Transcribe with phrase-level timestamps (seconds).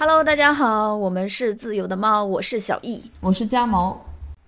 [0.00, 4.00] Hello，大家好，我们是自由的猫，我是小易，我是家毛，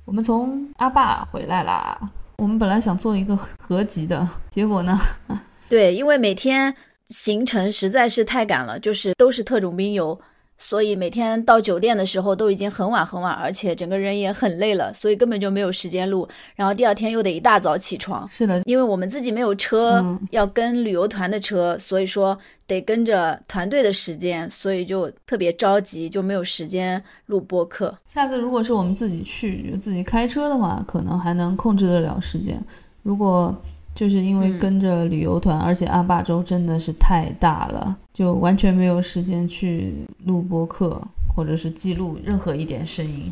[0.05, 1.99] 我们从阿坝回来啦。
[2.37, 4.97] 我们本来想做一个合集的，结果呢？
[5.69, 6.73] 对，因为每天
[7.07, 10.17] 行程实在是太赶了，就是都是特种兵游。
[10.63, 16.29] 所以每天到酒店的时候都已经很晚很晚，而且整个人也很累了，所以根本就没有时间录。
[16.55, 18.29] 然后第二天又得一大早起床。
[18.29, 27.97] 是的，因为我们自己没有车，要跟旅游团的车，所以说得跟着团队的时间，所以就特别着急，就没有时间录播客。
[28.05, 32.63] 下次如果是我们自己去，自己开车的话，可能还能控制得了时间。
[33.03, 33.57] 如果
[34.01, 39.93] 就是因为跟着旅游团，而且阿坝州真的是太大了，就完全没有时间去
[40.25, 40.99] 录播客，
[41.37, 43.31] 或者是记录任何一点声音。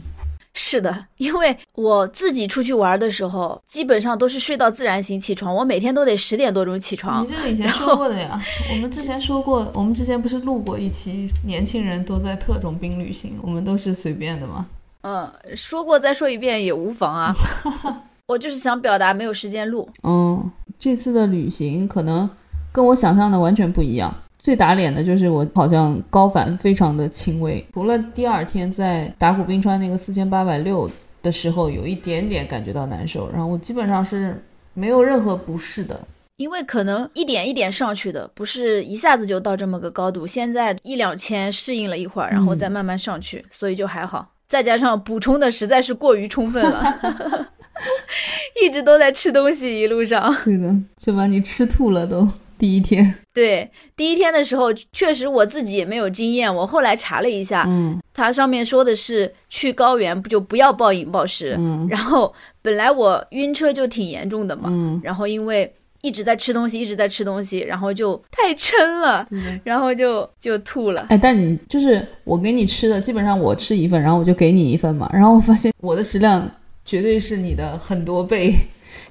[0.52, 7.22] 是的，因为我自己出去玩的时候，基本上都是睡到自然醒起床，我每天都得十点多钟起床。
[7.22, 8.38] 你这个以前说过的呀，
[8.70, 14.66] 我们之前说过，我们之前不是录过一期，年轻人都在特种兵旅行，我们都是随便的吗？
[15.00, 17.34] 嗯，说过再说一遍也无妨啊。
[18.28, 19.88] 我就是想表达没有时间录。
[20.02, 22.28] 嗯，这次的旅行可能
[22.70, 24.14] 跟我想象的完全不一样。
[24.38, 30.90] 最打脸的就是我好像高反非常的轻微，除了第二天在达古冰川那个四千八百六
[31.22, 34.38] 的时候有一点点感觉到难受，然后我基本上是
[34.74, 35.98] 没有任何不适的。
[36.36, 40.26] 因为可能一点一点上去的，不是一下子就到这么个高度。
[40.26, 44.34] 现在一两千适应了一会儿，然后再慢慢上去，所以就还好。
[44.46, 47.48] 再加上补充的实在是过于充分了。
[48.62, 50.34] 一直都在吃东西，一路上。
[50.44, 52.28] 对的，就把你吃吐了都。
[52.58, 56.52] 第一天，对，第一天的时候，确实我自己也没有经验。
[56.52, 61.54] 我后来查了一下，嗯，它上面说的是去高原不就不要暴饮暴食。
[61.56, 69.24] 嗯，然后本来我晕车就挺严重的嘛，嗯，然后因为一直在吃东西，一直在吃东西，然后就太撑了，
[69.62, 71.06] 然后就就吐了。
[71.10, 76.50] 哎，但你就是我给你吃的，基本上我吃一份，然后我就给你一份嘛，然后我发现我的食量。
[76.88, 78.54] 绝对是你的很多倍，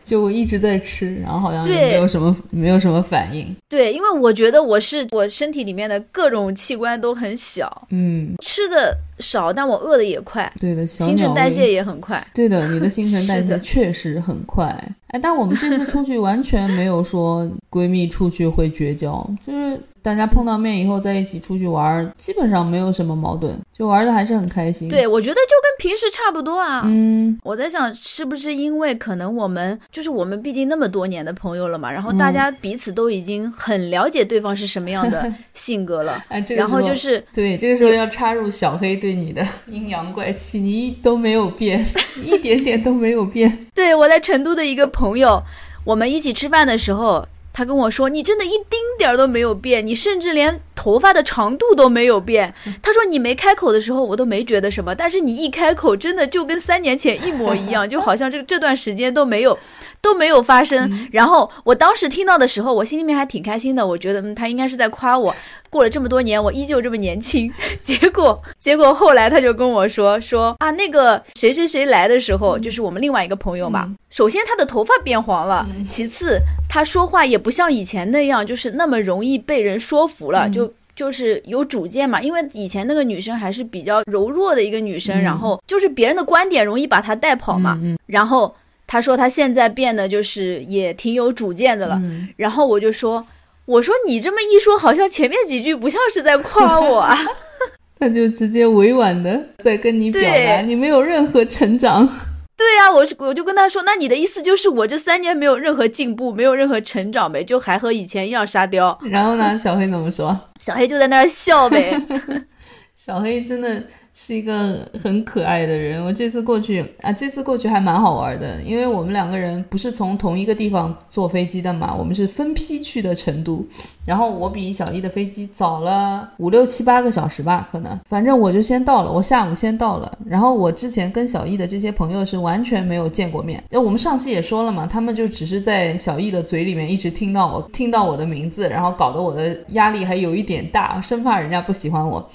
[0.04, 3.56] 就我一直在吃，然后好像也没有什么没有什么反应。
[3.70, 10.52] 对，因为我觉得我是我身体里面的各种器官都很小，嗯，吃的少，但我饿的也快。
[10.60, 12.26] 对的，新陈代谢也很快。
[12.34, 14.76] 对的，你的新陈 代谢确实很快。
[15.08, 19.80] 哎，但我们这次出去 完全没有说闺蜜出去会绝交，就是。
[20.00, 24.88] 大家碰到面以后在一起出去玩，基本上没有什么矛盾，就玩的还是很开心。
[24.88, 26.84] 对，我觉得就跟平时差不多啊。
[26.86, 36.24] 嗯，我在想是不是因为可能我们就是我们毕竟那么多年的朋友了嘛，然后大家彼此都已经很了解对方是什么样的 性格了。
[36.30, 41.86] 哎，然后就是对这个时候要插入小黑对你的 阴阳怪气，你都没有变，
[42.24, 43.68] 一点点都没有变。
[43.74, 45.44] 对我在成都的一个朋友，
[45.84, 47.28] 我们一起吃饭的时候。
[47.54, 52.54] 他跟我说：“你真的一丁点儿都没有变，你甚至连头发的长度都没有变。”
[52.84, 59.58] 他说：“你没开口的时候，我都没觉得什么，但是你一开口，真的就跟三年前一模一样，就好像这这段时间都没有。
[60.00, 61.10] ”都没有发生。
[61.12, 63.86] 然后我当时听到的时候，我心里面还挺开心的。
[63.86, 65.36] 我觉得，嗯，他应该是在夸我，
[65.70, 67.52] 过了这么多年，我依旧这么年轻。
[67.82, 73.96] 结果，结果后来他就跟我说说啊，那个谁谁谁来的时候，就是我们另外一个朋友嘛。
[74.10, 76.40] 首先他的头发变黄了，其次
[76.70, 82.22] 他说话也不像以前那样，就是那么容易被人说服了，就就是有主见嘛。
[82.22, 87.80] 因为以前那个女生还是比较柔弱的一个女生，然后就是别人的观点容易把她带跑嘛。
[88.06, 88.56] 然后。
[88.90, 92.02] 他说他现在变得就是也挺有主见的了，
[92.38, 93.22] 然后我就说，
[93.68, 97.18] 我说你这么一说，好像前面几句不像是在夸我啊。
[98.00, 102.08] 他就直接委婉的在跟你表达，你没有任何成长。
[102.56, 108.98] 对呀，我是我就跟他说，那你的意思就是我这三年没有任何进步，没有任何成长呗，就还和以前一样沙雕。
[109.04, 110.40] 然后呢，小黑怎么说？
[110.60, 112.00] 小黑就在那儿笑呗。
[112.96, 113.84] 小黑真的。
[114.20, 116.04] 是一个很可爱的人。
[116.04, 123.64] 我这次过去啊，这次过去还蛮好玩的，因为我们两个人不是从同一个地方坐飞机的嘛，我们是分批去的成都。
[124.04, 130.18] 然后我比小易的飞机早了五六七八个小时吧，可能，反正我就先到了，我下午先到了。
[130.26, 133.64] 然后我之前跟小易的这些朋友是完全没有见过面。
[133.70, 142.28] 那我们上期也说了嘛，他们就只是在小易的嘴里面一直听到我听到我的名字，然后搞得我的压力还有一点大，生怕人家不喜欢我。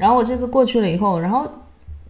[0.00, 1.46] 然后我这次过去了以后，然后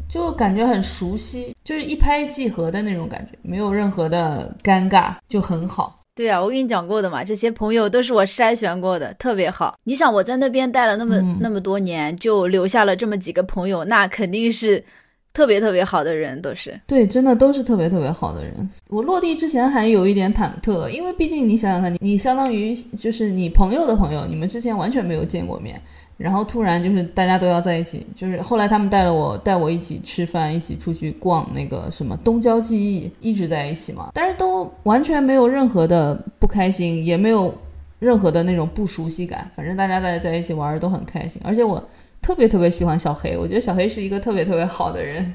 [0.08, 5.98] 就感觉很熟悉，就是一拍即合的那种感觉，没有任何的尴尬，就很好。
[6.14, 9.75] 对啊，我跟你讲过的嘛，这些朋友都是我筛选过的，特别好。
[9.82, 14.84] 你想我在那边待了那么那么多年，就留下了这么几个朋友，那肯定是
[15.32, 16.78] 特别特别好的人，都是。
[16.87, 18.69] 对，真的都是特别特别好的人。
[18.88, 25.81] 我落地之前还有一点忐忑，因为毕竟你想想看，你你相当于就是你朋友的朋友，你们之前完全没有见过面。
[26.20, 37.55] 然后突然就是大家都要在一起，就是后来他们带了我带我一起吃饭，一起出去逛那个什么东郊记忆，一直在一起嘛，但是都完全没有任何的不开心，也没有
[37.99, 41.82] 任何的那种不熟悉感，反正大家在在一起玩的都很开心，而且我
[42.20, 45.34] 特别特别喜欢小黑，我觉得小黑是一个特别特别好的人。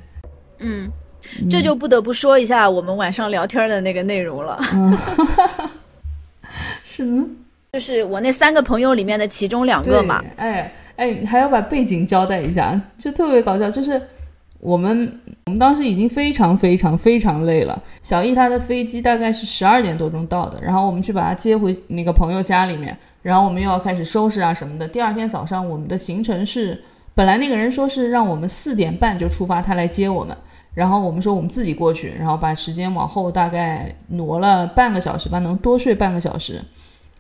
[0.60, 0.88] 嗯，
[1.50, 4.60] 这就不得不说一下我们晚上聊天的那个内容了。
[6.84, 7.28] 是的，
[7.76, 10.24] 就是我那三个朋友里面的其中两个嘛。
[10.38, 13.70] 哎哎，还要把背景交代一下，就特别搞笑。
[13.70, 14.02] 就是
[14.60, 17.78] 我们我们当时已经非常非常非常累了。
[18.02, 24.88] 小易他的飞机大概是十二点多钟到的，然后我们去把他接回那个朋友家里面，然后我们又要开始收拾啊什么的。
[24.88, 26.82] 第二天早上我们的行程是，
[27.14, 30.34] 本来那个人说是让我们四点半就出发，他来接我们。
[30.74, 36.62] 然后我们说我们自己过去，然后把时间往后大概挪了半个小时吧，能多睡半个小时。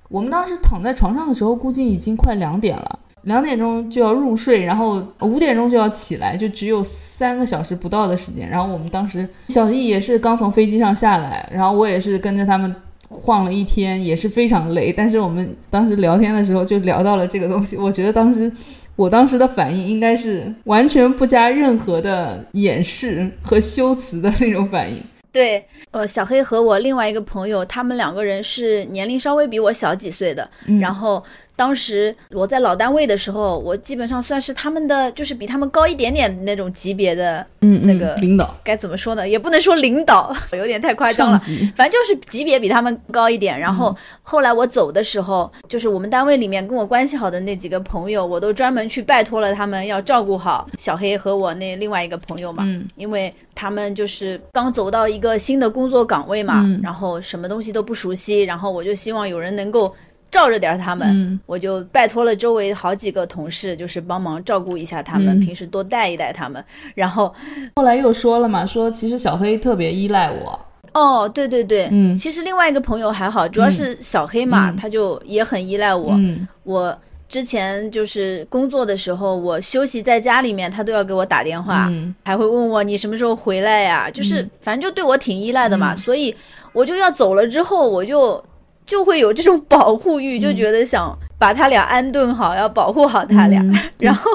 [0.09, 8.49] 我们当时躺在床上的时候，估计已经快两点了，两点钟就要入睡，然后五点钟就要起来，就只有三个小时不到的时间。
[8.49, 12.73] 然后我们当时小易也是刚从飞机上下来，然后我也是跟着他们
[13.09, 14.91] 晃了一天，也是非常累。
[14.91, 18.51] 但是我们当时聊天的时候就聊到了这个东西，我觉得当时。
[18.97, 25.03] 我当时的反应应该是完全不加任何的掩饰和修辞的那种反应。
[25.35, 30.49] 对，呃，小黑和我另外一个朋友，他们两个人是年龄稍微比我小几岁的，
[30.79, 31.21] 然后。
[31.57, 39.25] 当时我在老单位的时候，我基本上算是他们的，就是比他们高一点点那种级别的，嗯，那个领导该怎么说呢？
[39.25, 41.39] 也不能说领导， 有点太夸张了。
[41.73, 43.57] 反正就是级别比他们高一点。
[43.57, 59.95] 然后后来我走的时候，就是我们单位里面跟我关系好的那几个朋友，我都专门去拜托了他们要照顾好小黑和我那另外一个朋友嘛，嗯，因为他们就是刚走到一个新的工作岗位嘛，然后什么东西都不熟悉，然后我就希望有人能够。
[60.31, 66.61] 照着点他们，我就拜托了周围好几个同事，就是帮忙照顾一下他们，平时多带一带他们。
[66.93, 67.33] 然后
[67.77, 70.59] 后来又说了嘛，说其实小黑特别依赖我。
[70.93, 76.19] 哦，对对对，嗯，其实另外一个朋友还好，主要是小黑嘛，他就也很依赖我。
[76.63, 76.97] 我
[77.35, 81.91] 之前就是工作的时候，我休息在家里面，他都要给我打电话，
[82.23, 84.09] 还会问我你什么时候回来呀？
[84.09, 86.33] 就是反正就对我挺依赖的嘛，所以
[86.71, 88.41] 我就要走了之后，我就。
[88.85, 93.59] 就会有这种保护欲，就觉得想把他俩安顿好，要保护好他俩。
[93.97, 94.29] 然后，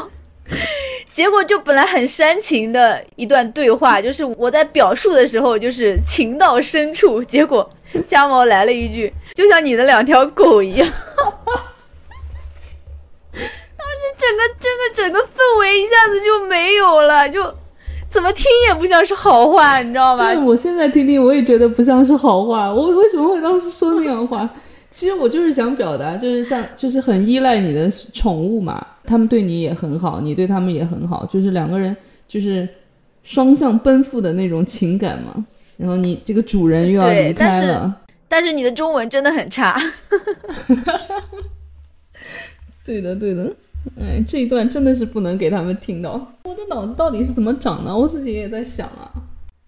[1.08, 7.70] 结果就本来很煽情的一段对话，就是我在表述的时候，就是情到深处，结果
[8.08, 10.88] 家毛来了一句：“就像你的两条狗一样。”
[13.76, 17.54] 当时整个整个整个氛围一下子就没有了，就。
[18.10, 20.34] 怎么听也不像是好话，你知道吗？
[20.34, 22.68] 对，我现在听听，我也觉得不像是好话。
[22.68, 24.50] 我为什么会当时说那样话？
[24.90, 32.68] 其实我就是想表达，就是像，就是很依赖你的宠物嘛，他们对你也很好，你对他们也很好，就是两个人就是
[33.22, 35.46] 双向奔赴的那种情感嘛。
[35.76, 37.94] 然后你这个主人又要离开了，
[38.26, 39.80] 但是你的中文真的很差。
[42.90, 43.52] 对的，对的。
[44.00, 46.14] 哎，这一段真的是不能给他们听到。
[46.42, 47.96] 我的脑子到底是怎么长的？
[47.96, 49.08] 我自己也在想啊，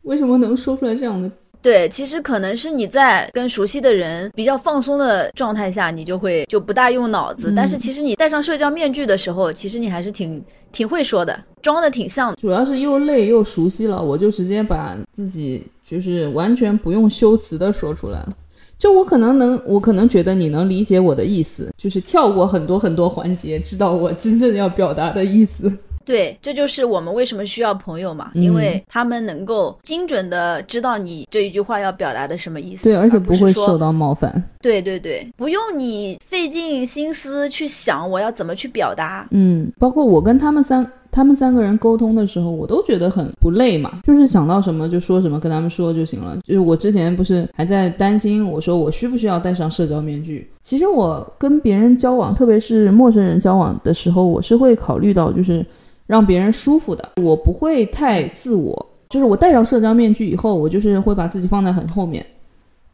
[0.02, 1.30] 为什么能说出来这样的？
[1.62, 7.52] 对，其实可能是你在跟熟悉的人比较放松的状态下，你就会就不大用脑子。
[7.54, 12.34] 但是其实你戴上社交面具的时候，其实你还是挺挺会说的，装的挺像。
[12.34, 18.36] 主要是又累又熟悉了，我就直接把自己就是完全不用修辞的说出来了。
[18.82, 25.72] 就我可能能，我可能觉得你能理解我的意思，就是跳过很多很多环节，知道我真正要表达的意思。
[26.04, 32.82] 对，这就是我们为什么需要朋友嘛，因为他们能够精准的知道你这一句话要表达的什么意思。
[32.82, 34.42] 对，而且不会受到冒犯。
[34.60, 39.28] 对对对，不用你费尽心思去想我要怎么去表达。
[39.30, 40.84] 嗯，包括我跟他们三。
[41.12, 46.36] 他们三个人沟通的时候，我都觉得很不累嘛，就是想到什么就说什么，跟他们说就行了。
[46.42, 50.50] 就是我之前不是还在担心，我说我需不需要戴上社交面具？
[50.62, 55.64] 其实我跟别人交往，特别是陌生人交往的时候，我是会考虑到就是
[56.06, 58.86] 让别人舒服的，我不会太自我。
[59.10, 62.24] 就是我戴上社交面具以后，我就是会把自己放在很后面。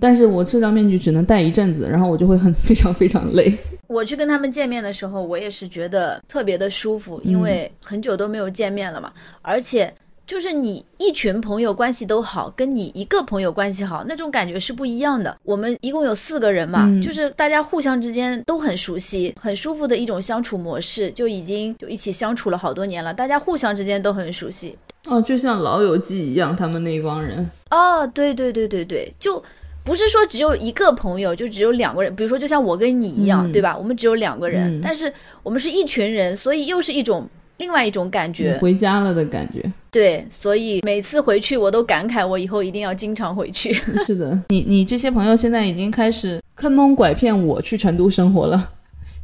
[0.00, 3.52] 但是我社交面具只能戴一阵子，然后我就会很非常非常累。
[3.88, 9.12] 我去跟他们见面的时候，我也是觉得特别的舒服，因为很久都没有见面了嘛。
[9.42, 9.92] 而且
[10.26, 15.34] 就是你一群朋友关系都好，跟你一个朋友关系好，那种感觉是不一样的。
[15.42, 24.76] 我们一共有四个人嘛，就是大家互相之间都很熟悉，很舒服的一种相处模式，就已经就一起相处了好多年了，大家互相之间都很熟悉。
[25.06, 27.48] 哦，就像老友记一样，他们那一帮人。
[27.70, 29.42] 哦，对对对对对，就。
[29.88, 32.14] 不是说只有一个朋友，就只有两个人。
[32.14, 33.74] 比如说，就像我跟你一样，嗯对吧？
[33.74, 35.10] 我们只有两个人，嗯但是
[35.42, 37.26] 我们是一群人，所以又是一种
[37.56, 38.58] 另外一种感觉。
[38.60, 39.64] 回家了的感觉。
[39.90, 43.72] 对，所以每次回去我都感慨，我以后一定要经常回去。
[44.04, 48.70] 是的，你你这些朋友现在已经开始坑蒙拐骗我去成都生活了，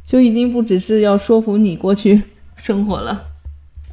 [0.03, 2.19] 就已经不只是要说服你过去
[2.57, 3.23] 生活了。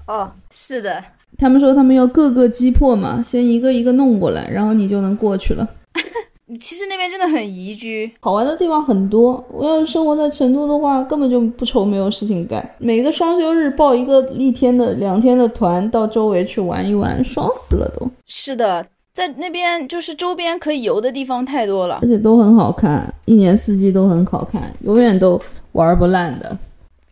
[0.06, 1.04] 哦，是的，
[1.36, 5.68] 他们说他们要各个击破嘛，先一个一个弄过来，然后你就能过去了。
[6.58, 8.10] 其实那边真的很宜居。
[8.20, 12.68] 好玩的地方很多，我要是生活在成都的话，根本就不愁没有事情干。
[12.78, 22.06] 每个双休日报一个一天的、两天的团，到周围去玩一玩，爽死了都，是的，在那边就是周边可以游的地方太多了而。
[22.08, 25.40] 且都很好看，一年四季都很好看，永远都
[25.72, 26.58] 玩不烂的。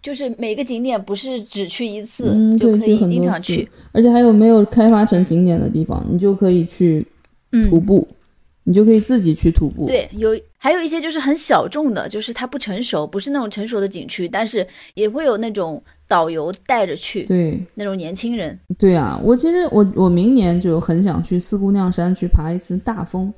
[0.03, 3.69] 就是每个景点不是只去一次、嗯就可以经常去。
[3.93, 7.07] 而且还有没有开发成景点的地方，你就可以去
[7.69, 8.09] 徒嗯，步，
[8.65, 18.59] 你就可以自己去徒步。，对，有还有一些就是很小众的，就是它不成熟，不是那种成熟的景区，但是也会有那种导游带着去，对那种年轻人。
[18.79, 23.33] 对啊，我其实我我明年就很想去四姑娘山去爬一次大峰。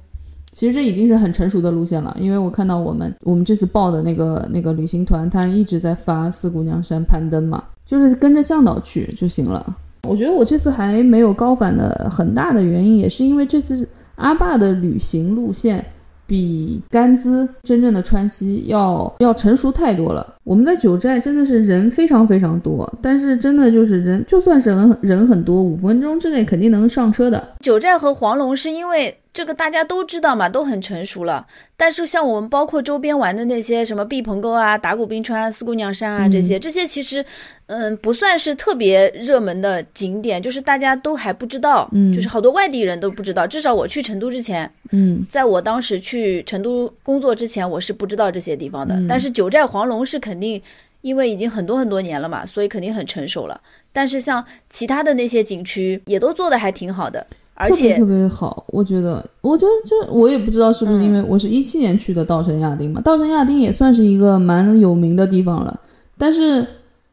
[0.51, 9.75] 其实这已经是很成熟的路线了，因为我看到我们我们这次报的那个那个旅行团，他一直在发四姑娘山攀登嘛，就是跟着向导去就行了。
[10.03, 15.85] 我觉得我这次还没有高反的很大的原因，也是因为这次阿坝的旅行路线
[16.27, 20.35] 比甘孜真正的川西要要成熟太多了。
[20.45, 27.57] 我们在九寨真的是人非常非常多，但是真的就是人就算是人人很多，五分钟之内肯定能上车的。
[27.61, 31.47] 九寨和黄龙是因为这个大家都知道嘛，都很成熟了。
[31.77, 37.25] 但是像我们包括周边玩的那些什么毕棚沟啊、打鼓冰川啊、四姑娘山啊这些，这些其实
[37.67, 43.47] 嗯不算是特别热门的景点，就是大家都还不知道，嗯就是好多外地人都不知道。
[43.47, 48.95] 至少我去成都之前，嗯，在我当时去成都工作之前，我是不知道这些地方的。
[48.95, 50.63] 嗯但是九寨黄龙是肯定，
[51.01, 53.61] 因为已经很多很多年了嘛，所以肯定很成熟了。
[53.95, 57.27] 但是像其他的那些景区也都做的还挺好的，
[57.59, 65.79] 特别特别好，我觉得，我觉得就我也不知道是不是因为我是一七年去的稻城亚丁嘛，稻城亚丁也算是一个蛮有名的地方了，
[66.19, 66.67] 但是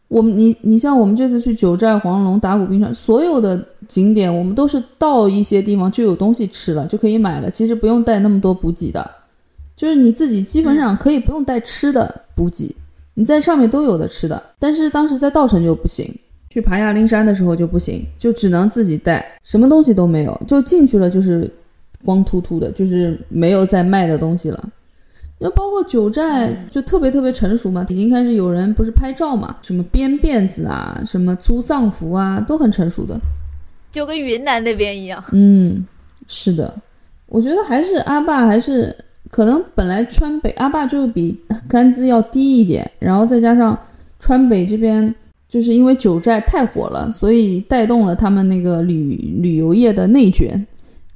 [0.07, 9.07] 我们你你像我们这次去九寨、黄龙、打鼓冰川，所有的景点我们都是到一些地方就有东西吃了，就可以买了，其实不用带那么多补给的，
[9.75, 12.75] 就是你自己基本上可以不用带吃的补给，
[13.13, 16.11] 你在上面都有的吃的，但是当时在稻城就不行。
[16.49, 21.49] 去爬亚丁山的时候就不行，就只能自己带，什么东西都没有，就进去了就是
[22.03, 24.69] 光秃秃的，就是没有在卖的东西了。
[25.41, 33.17] 那包括九寨就特别特别成熟嘛，已经开始有人不是拍照嘛，什么编辫子啊，什么租丧服啊，都很成熟的。
[33.91, 35.23] 就跟云南那边一样。
[35.31, 35.85] 嗯，
[36.27, 36.75] 是的，
[37.27, 38.93] 我觉得还是阿坝还是
[39.31, 41.39] 可能本来川北阿坝就比
[41.69, 43.77] 甘孜要低一点，然后再加上
[44.19, 45.15] 川北这边
[45.49, 50.65] 就是因为九寨太火了，所以带动了他们那个旅旅游业的内卷，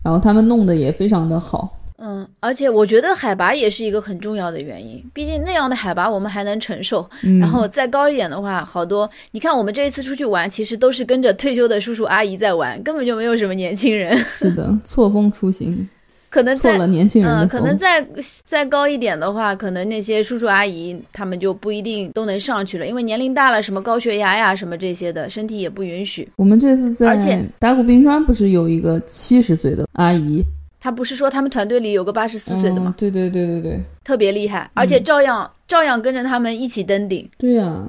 [0.03, 1.79] 然后他们弄得也非常的好。
[2.05, 15.87] 嗯，而且我觉得海拔也是一个很重要的原因，毕竟那样的海拔我们还能承受，嗯、然后再高一点的话，好多你看我们这一次出去玩，其实都是跟着退休的叔叔阿姨在玩，根本就没有什么年轻人，是的，错峰出行，
[16.33, 18.03] 可能在错了年轻人的嗯，可能再
[18.43, 26.27] 再高一点的话，可能那些叔叔阿姨他们就不一定都能上去了，因为年龄大了，什么高血压呀，什么这些的，身体也不允许。
[26.37, 30.43] 我们这次在而且在打鼓冰川不是有一个七十岁的阿姨，
[30.79, 32.95] 他不是说他们团队里有个八十四岁的吗？
[32.97, 33.79] 嗯对对对对对。
[34.03, 37.29] 特别厉害，而且照样、照样跟着他们一起登顶。
[37.37, 37.81] 对呀、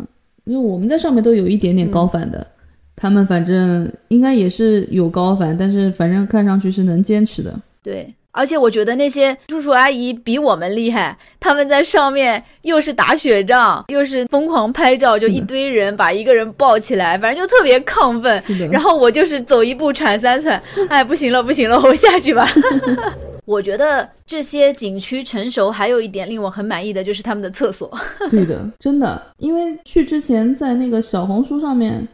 [0.44, 2.46] 因为我们在上面都有一点点高反的，
[2.94, 7.58] 他们反正应该也是有高反，但是反正看上去是能坚持的。
[7.82, 18.42] 对，而且我觉得那些叔叔阿姨比我们厉害，他们在上面又是打雪仗，又是疯狂拍照，就一堆人把一个人抱起来，反正就特别亢奋。
[18.72, 22.48] 然后我就是走一步喘三喘，哎，不行了，不行了，我下去吧。
[23.46, 27.92] 我觉得这些景区成熟，还有一点令我很满意的就是他们的厕所。
[28.30, 32.08] 对的，真的，因为去之前在那个小红书上面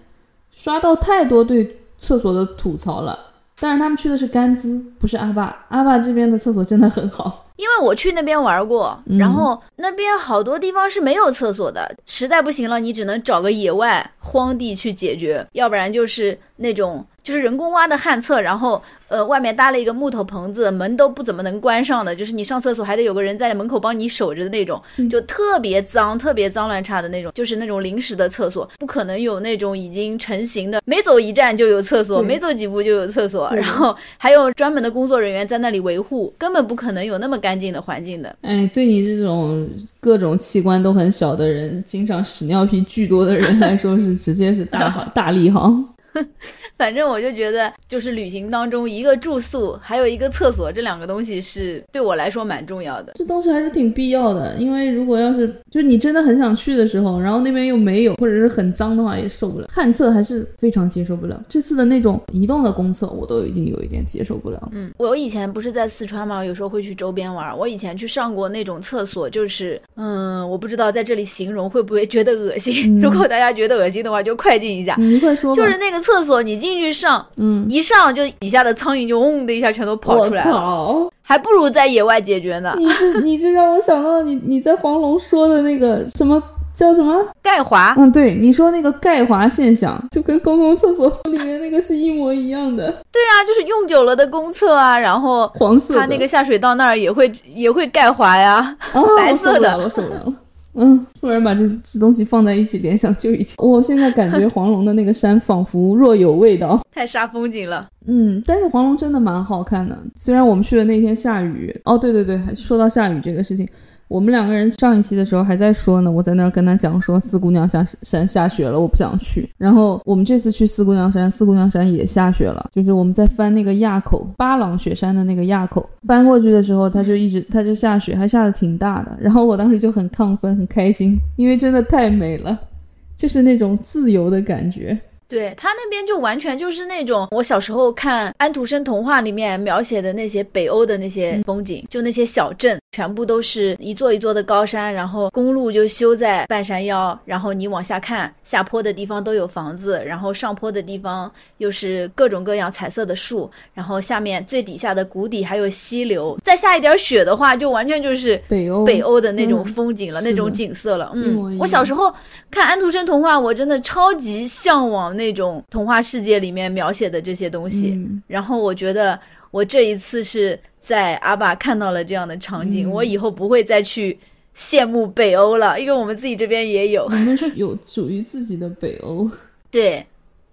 [0.50, 1.66] 刷到太多对
[1.98, 3.16] 厕所的吐槽了，
[3.60, 7.46] 但是他们去的是甘孜，不是阿坝，阿坝这边的厕所真的很好。
[7.56, 37.60] 因为我去那边玩过，嗯然后那边好多地方是没有厕所的，实在不行了，你只能找个野外荒地去解决，要不然就是那种就是人工挖的旱厕，然后呃外面搭了一个木头棚子，门都不怎么能关上的，就是你上厕所还得有个人在门口帮你守着的那种，就特别脏、特别脏乱差的那种，就是那种临时的厕所，不可能有那种已经成型的，每走一站就有厕所，每走几步就有厕所，然后还有专门的工作人员在那里维护，根本不可能有那么干。
[37.60, 38.34] 净的环境的。
[38.40, 39.68] 哎，对你这种
[40.00, 45.70] 各种器官都很小的人，经常屎尿屁巨多的人来说，是直接是大好 大利哈。
[46.76, 53.12] 反正我就觉得，就是旅行当中一个住宿，还有一个厕所，这两个东西是对我来说蛮重要的。
[53.16, 59.66] 这东西还是挺必要的，因为如果要是就是你真的很想去的时候，然后那边又没有，或者是很脏的话，也受不了。
[59.70, 61.42] 旱厕还是非常接受不了。
[61.48, 64.70] 这次的那种移动的公厕，我都已经有一点接受不了。
[64.72, 67.56] 嗯，我以前不是在四川嘛，有时候会去周边玩。
[67.56, 73.00] 我以前去上过那种厕所，就是嗯，我不知道在这里形容会不会觉得恶心。
[73.00, 74.96] 如果大家觉得恶心的话，就快进一下。
[74.98, 75.54] 你快说。
[75.54, 82.74] 就是那个厕所，你进去上，嗯，一上就底下的苍蝇就嗡的一下全都跑出来了，还不如在野外解决呢。
[82.76, 86.42] 你这 你这让我想到你你在黄龙说的那个什么
[86.72, 87.94] 叫什么钙华？
[87.98, 92.86] 嗯，对，你说那个钙华现象，就跟公共厕所里面那个是一模一样的。
[93.12, 98.76] 对啊，就是用久了的公厕啊，然后黄色，它那个下水道那儿也会也会钙华呀，
[99.18, 99.76] 白色的。
[99.78, 100.32] 我受不了了。
[100.74, 107.88] 嗯，突然把这这东西放在一起联想就已经，我现在感觉黄龙的那个山仿佛若有味道， 太煞风景了。
[108.06, 111.74] 嗯，但是黄龙真的蛮好看的，虽然我们去的那天下雨。
[111.84, 113.68] 哦，对对对，说到下雨这个事情。
[114.10, 119.48] 我们两个人上一期的时候还在说呢，我在那儿跟他讲说四姑娘下山下雪了，我不想去。
[119.56, 129.16] 然后我们这次去四姑娘山，四姑娘山也下雪了，就是我们在翻那个垭口巴朗雪山的那个垭口，翻过去的时候，它就一直它就下雪，还下的挺大的。
[129.20, 132.58] 然后我当时就很亢奋，很开心，因为真的太美了，
[133.16, 134.98] 就是那种自由的感觉。
[135.28, 158.84] 对他那边就完全就是那种我小时候看安徒生童话里面描写的那些北欧的那些风景，就那些小镇，全部都是一座一座的高山，然后公路就修在半山腰，然后你往下看，下坡的地方都有房子，然后上坡的地方又是各种各样彩色的树，然后下面最底下的谷底还有溪流，再下一点雪的话，就完全就是北欧。
[158.84, 161.12] 北欧的那种风景了，那种景色了。
[161.14, 162.12] 嗯，我小时候
[162.50, 165.16] 看安徒生童话，我真的超级向往。
[165.16, 169.18] 那种童话世界里面描写的这些东西，然后我觉得
[169.50, 174.18] 我这一次是在阿爸看到了这样的场景，我以后不会再去
[174.56, 179.30] 羡慕北欧了，因为我们自己这边也有，我们有属于自己的北欧。
[179.70, 180.04] 对，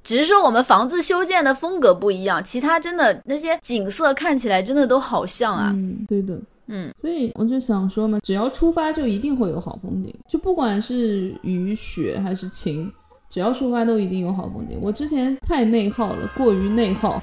[0.03, 5.71] 只是说我们房子修建的风格不一样，其他真的那些景色看起来真的都好像啊。
[5.73, 12.91] 嗯，对的，嗯，所以我就想说嘛，只要出发就一定会有好风景，就不管是雨雪还是晴。
[13.29, 14.79] 只要出发，都一定有好风景。
[14.81, 17.21] 我之前太内耗了，过于内耗。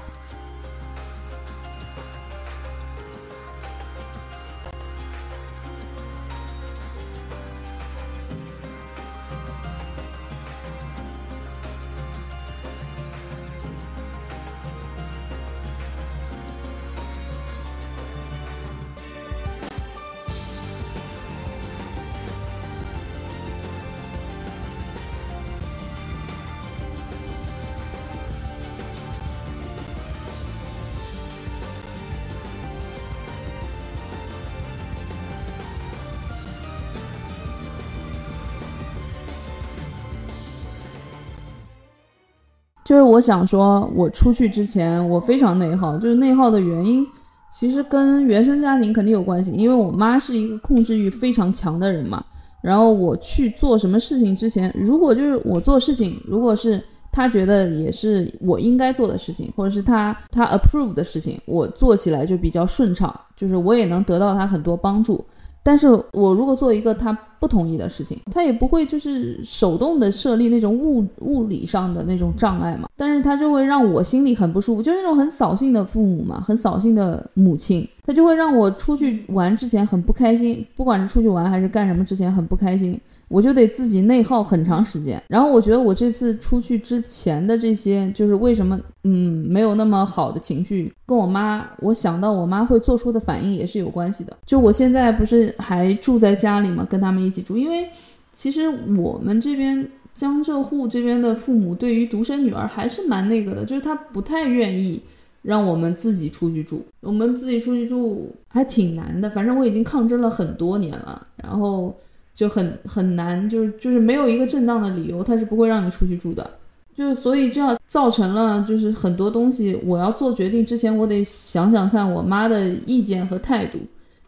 [42.85, 47.05] 就是我想说，我出去之前我非常内耗，就是内耗的原因，
[47.51, 52.23] 其实跟原生家庭肯定有关系，因为我妈是一个控制欲非常强的人嘛。
[52.61, 56.79] 然后我去做什么事情之前，如果就是我做事情，如果是
[57.11, 65.25] 她觉得也是我应该做的事情，或者是她她 approve 的事情，我做起来就比较顺畅，就是我也能得到她很多帮助。
[65.65, 72.87] 但是我如果做一个他不同意的事情，他也不会就是手动的设立那种物物理上的那种障碍嘛。
[72.95, 83.01] 但是他就会让我心里很不舒服，就是那种很扫兴的父母嘛，很扫兴的母亲，他就会让我出去玩之前很不开心，不管是出去玩还是干什么之前很不开心。
[83.27, 94.37] 我就得自己内耗很长时间，然后我觉得我这次出去之前的这些，就是为什么嗯没有那么好的情绪，跟我妈，我想到我妈会做出的反应也是有关系的。
[94.45, 96.85] 就我现在不是还住在家里吗？
[96.89, 97.89] 跟他们一起住，因为
[98.31, 105.01] 其实我们这边江浙沪这边的父母对于独生女儿还是蛮那个的，就是他不太愿意
[105.41, 109.29] 让我们自己出去住，我们自己出去住还挺难的。
[109.29, 111.95] 反正我已经抗争了很多年了，然后。
[112.35, 116.47] 就很很难，就是就是没有一个正当的理由，他是不会让你出去住的。
[116.93, 123.79] 就所以这样造成了，就是很多东西我要做决定之前，我得想想看我妈的意见和态度，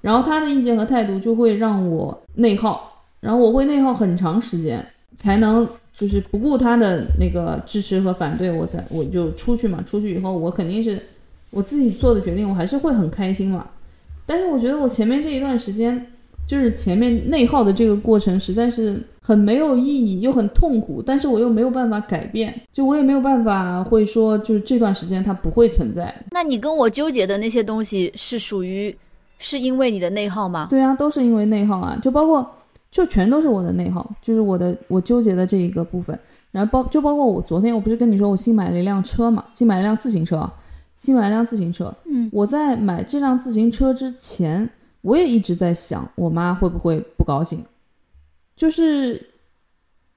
[0.01, 9.81] 然后她的意见和态度就会让我内耗，然后我会内耗很长时间，才能就是不顾她的那个支持和反对，我才我就出去嘛。
[9.85, 11.01] 出去以后，我肯定是
[11.51, 13.65] 我自己做的决定，我还是会很开心嘛。
[14.25, 16.05] 但是我觉得我前面这一段时间，
[16.47, 26.15] 就是前面内耗的这个过程，实在是很没有意义，又很痛苦，但是我又没有办法改变，就我也没有办法会说，就是这段时间它不会存在。
[26.31, 28.95] 那你跟我纠结的那些东西是属于
[29.37, 30.67] 是因为你的内耗吗？
[30.69, 32.49] 对啊，都是因为内耗啊，就包括
[32.89, 36.17] 就全都是我的内耗，就是我的我纠结的这一个部分。
[36.51, 40.49] 然后包就包括我昨天我不是跟你说我新买了一辆车嘛，新买了一辆自行车，
[40.95, 41.93] 新买了一辆自行车。
[42.09, 44.67] 嗯，我在买这辆自行车之前，
[45.07, 47.63] 我也一直在想我妈会不会不高兴。
[48.57, 49.29] 就是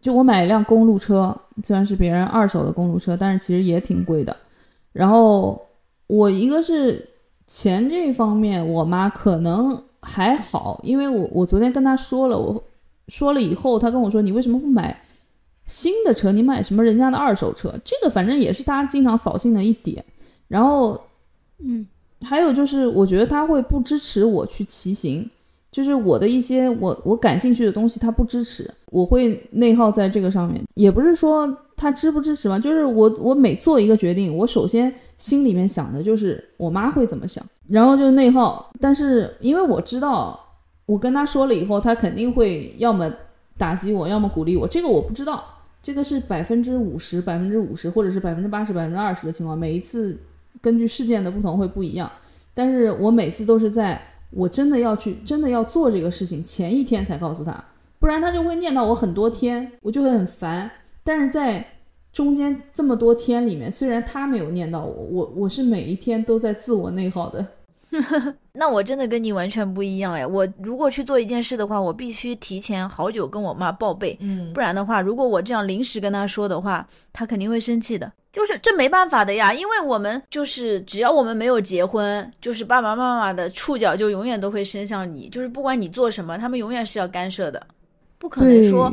[0.00, 4.36] 就我买一辆公路车，虽然是别人二手的公路车，但是其实也挺贵的。
[4.92, 5.64] 然后
[6.08, 7.08] 我一个是
[7.46, 12.64] 钱这一方面，我妈可能还好，因为我我昨天跟她说了，我
[13.06, 15.04] 说了以后，她跟我说你为什么不买？
[15.66, 17.72] 新的车，你买什么人家的二手车？
[17.84, 20.04] 这个反正也是大家经常扫兴的一点。
[20.48, 21.00] 然后，
[21.58, 21.86] 嗯，
[22.26, 25.28] 还有就是，我觉得他会不支持我去骑行，
[25.70, 30.62] 就是我的一些我我感兴趣的东西，他不支持，我会内耗在这个上面。
[30.74, 38.70] 也不是说他支不支持吧，就是我我每做一个决定，我首先心里面想的就是我妈会怎么想，然后就内耗。
[38.78, 40.38] 但是因为我知道，
[40.86, 43.10] 我跟他说了以后，他肯定会要么
[43.56, 45.42] 打击我，要么鼓励我，这个我不知道。
[45.82, 50.20] 这个是百分之五十、百分之五十，或者是百分之八十、百分之二十的情况，每一次
[50.60, 52.10] 根据事件的不同会不一样。
[52.52, 57.64] 但是我每次都是在我真的要去、真的要做这个事情前一天才告诉他，
[57.98, 60.70] 不然他就会念叨我很多天，我就会很烦。
[61.02, 61.64] 但是在
[62.12, 67.46] 中间这么多天里面，虽然他没有念叨我，我我是每一天都在自我内耗的。
[68.52, 70.26] 那我真的跟你完全不一样哎！
[70.26, 78.10] 我如果去做一件事的话，我必须提前好久跟我妈报备，嗯，不然的话，如果我这样临时跟她说的话，她肯定会生气的。
[78.32, 87.66] 就是这没办法的呀，因为我们就是只要我们没有结婚，就是爸爸妈妈的触角就永远都会伸向你，就是不管你做什么，他们永远是要干涉的，
[88.18, 88.92] 不可能说。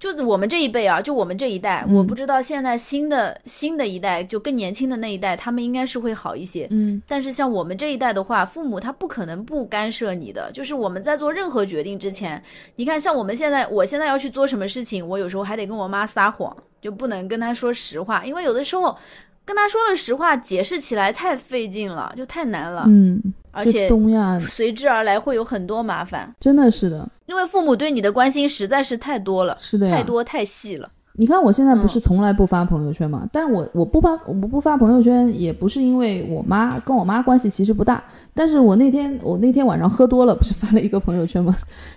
[0.00, 6.66] 就是我们这一辈啊，就我们这一代，我不知道现在新的新的一代，就更年轻的那一代，他们应该是会好一些。
[6.70, 10.50] 嗯，但是像我们这一代的话，父母他不可能不干涉你的。
[10.52, 12.42] 就是我们在做任何决定之前，
[12.76, 18.96] 你看，像我们现在，我现在要去做什么事情，我有时候还得跟我妈撒谎，就不能跟她说实话，因为有的时候
[19.44, 22.84] 跟她说了实话，解释起来太费劲了，就太难了。
[22.86, 23.22] 嗯。
[23.52, 30.90] 而且东亚随之而来会有很多麻烦，真的是的，因为父母对你的关心实在是太多了，是的呀，太多太细了。
[31.12, 33.28] 你看我现在不是从来不发朋友圈嘛？
[33.32, 38.02] 但我我不发我不发朋友圈，也不是因为我妈跟我妈关系其实不大。
[38.34, 41.54] 但是我那天我那天晚上喝多了，不是发了一个朋友圈吗？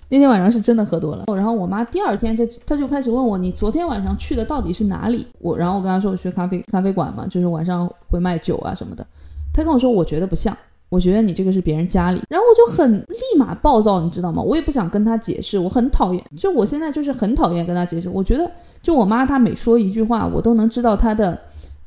[0.10, 1.26] 那天晚上是真的喝多了。
[1.36, 5.26] 然后我妈第二天就她就开始问我，你昨天晚上去的到底是哪里？
[5.39, 9.04] 我然后我跟她说我去咖啡咖啡馆嘛，就是晚上会卖酒啊什么的。
[9.52, 10.56] 她跟我说我觉得不像。
[10.93, 14.43] 我觉得你这个是别人家里，然后我就很立马暴躁，你知道吗？
[14.43, 18.08] 我也不想跟他解释，我很讨厌，就我现在就是很讨厌跟他解释。
[18.08, 18.51] 我觉得，
[18.84, 21.36] 就我妈她每说一句话，我都能知道她的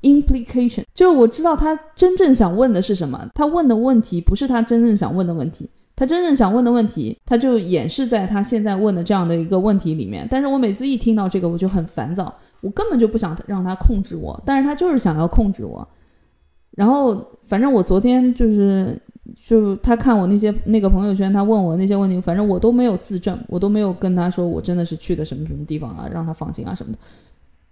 [0.03, 3.31] implication，就我知道她真正想问的是什么。
[3.33, 10.27] 她问的问题不是她真正想问的问题，她真正想问的问题，她就掩饰在她现在问的这样的一个问题里面。
[10.29, 15.87] 但是我每次一听到这个，我就很烦躁，我根本就不想让她控制我，但是她就是想要控制我。
[16.77, 18.97] 然后，反正我昨天就是，
[19.35, 26.99] 就他看我那些那个朋友圈，他问我那些问题，反正我都没有自证，我都没有跟他说我真的是去的什么什么地方啊，让他放心啊什么的。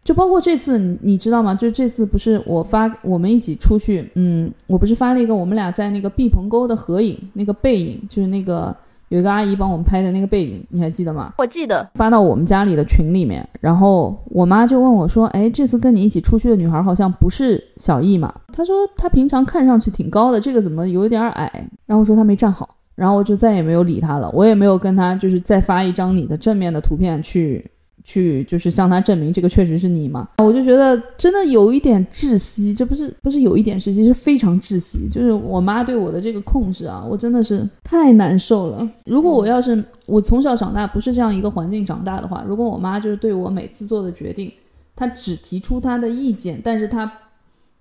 [0.03, 1.55] 就包括这次，你知道吗？
[1.55, 8.75] 就这次不是我发我们一起出去，嗯，我不是发了一个我们俩在那个毕棚沟的合影，那个背影，就是那个。
[9.15, 11.33] 有一个阿姨帮我们拍的那个背影，你还记得吗？
[11.39, 21.49] 我记得，发到我们家里的群里面，然后我妈就问我说：“哎，这次跟你一起出去的女孩好像不是小易嘛？”她说她平常看上去挺高的，这个怎么有点矮？
[21.87, 27.65] 然后我说她没站好，然后我就再也没有理她了，我也没有跟她就是再发一张你的正面的图片去。
[28.07, 30.29] 去就是向他证明这个确实是你嘛？
[30.39, 35.09] 我就觉得真的有一点窒息，这不是不是有一点窒息，是非常窒息。
[35.09, 38.87] 就是我妈对我的这个控制啊，我真的是太难受了。
[39.07, 44.53] 如果我要是我从小长大不是这样一个环境长大的话，如果我妈就是对我每次做的决定，
[44.95, 47.11] 她只提出她的意见，但是她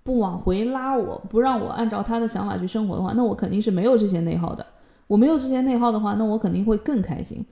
[0.02, 4.64] 不往回拉我，不让我按照她的想法去生活的话，那我肯定是没有这些内耗的。
[5.06, 7.44] 我没有这些内耗的话，那我肯定会更开心。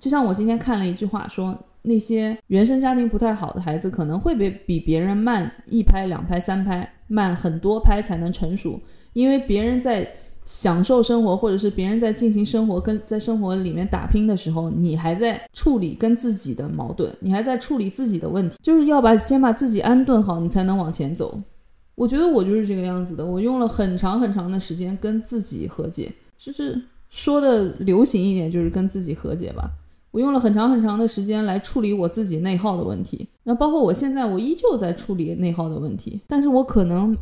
[0.00, 1.56] 就像我今天看了一句话说。
[1.88, 8.78] 那些原生家庭不太好的孩子，可能会比比别人慢一拍、两拍、三拍，慢很多拍才能成熟。
[9.14, 10.06] 因为别人在
[10.44, 21.40] 享受生活，或者是别人在进行生活、跟在生活里面打拼的时候，你还在处理跟自己的矛盾，你还在处理自己的问题，就是要把先把自己安顿好，你才能往前走。
[21.94, 29.70] 我觉得我就是这个样子的，我用了很长很长的时间跟自己和解，就是说的流行一点，就是跟自己和解吧。
[30.18, 36.20] 我用了很长很长的时间来处理我自己内耗的问题，那包括我现在，我依旧在处理内耗的问题。
[36.26, 37.16] 但是我可能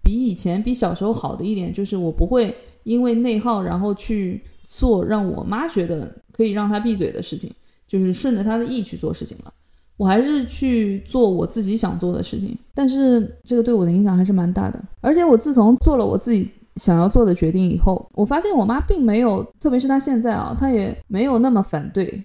[0.00, 7.50] 比以前、比小时候好的一点，就是我不会因为内耗，然后去做让我妈觉得可以让她闭嘴的事情，
[7.84, 9.52] 就是顺着她的意去做事情了。
[9.96, 14.80] 我还是去做我自己想做的事情，但是这个对我的影响还是蛮大的。
[15.00, 16.48] 而且我自从做了我自己。
[16.76, 22.22] 想要做的决定以后，我发现我妈并没有，特别是她现在啊，她也没有那么反对。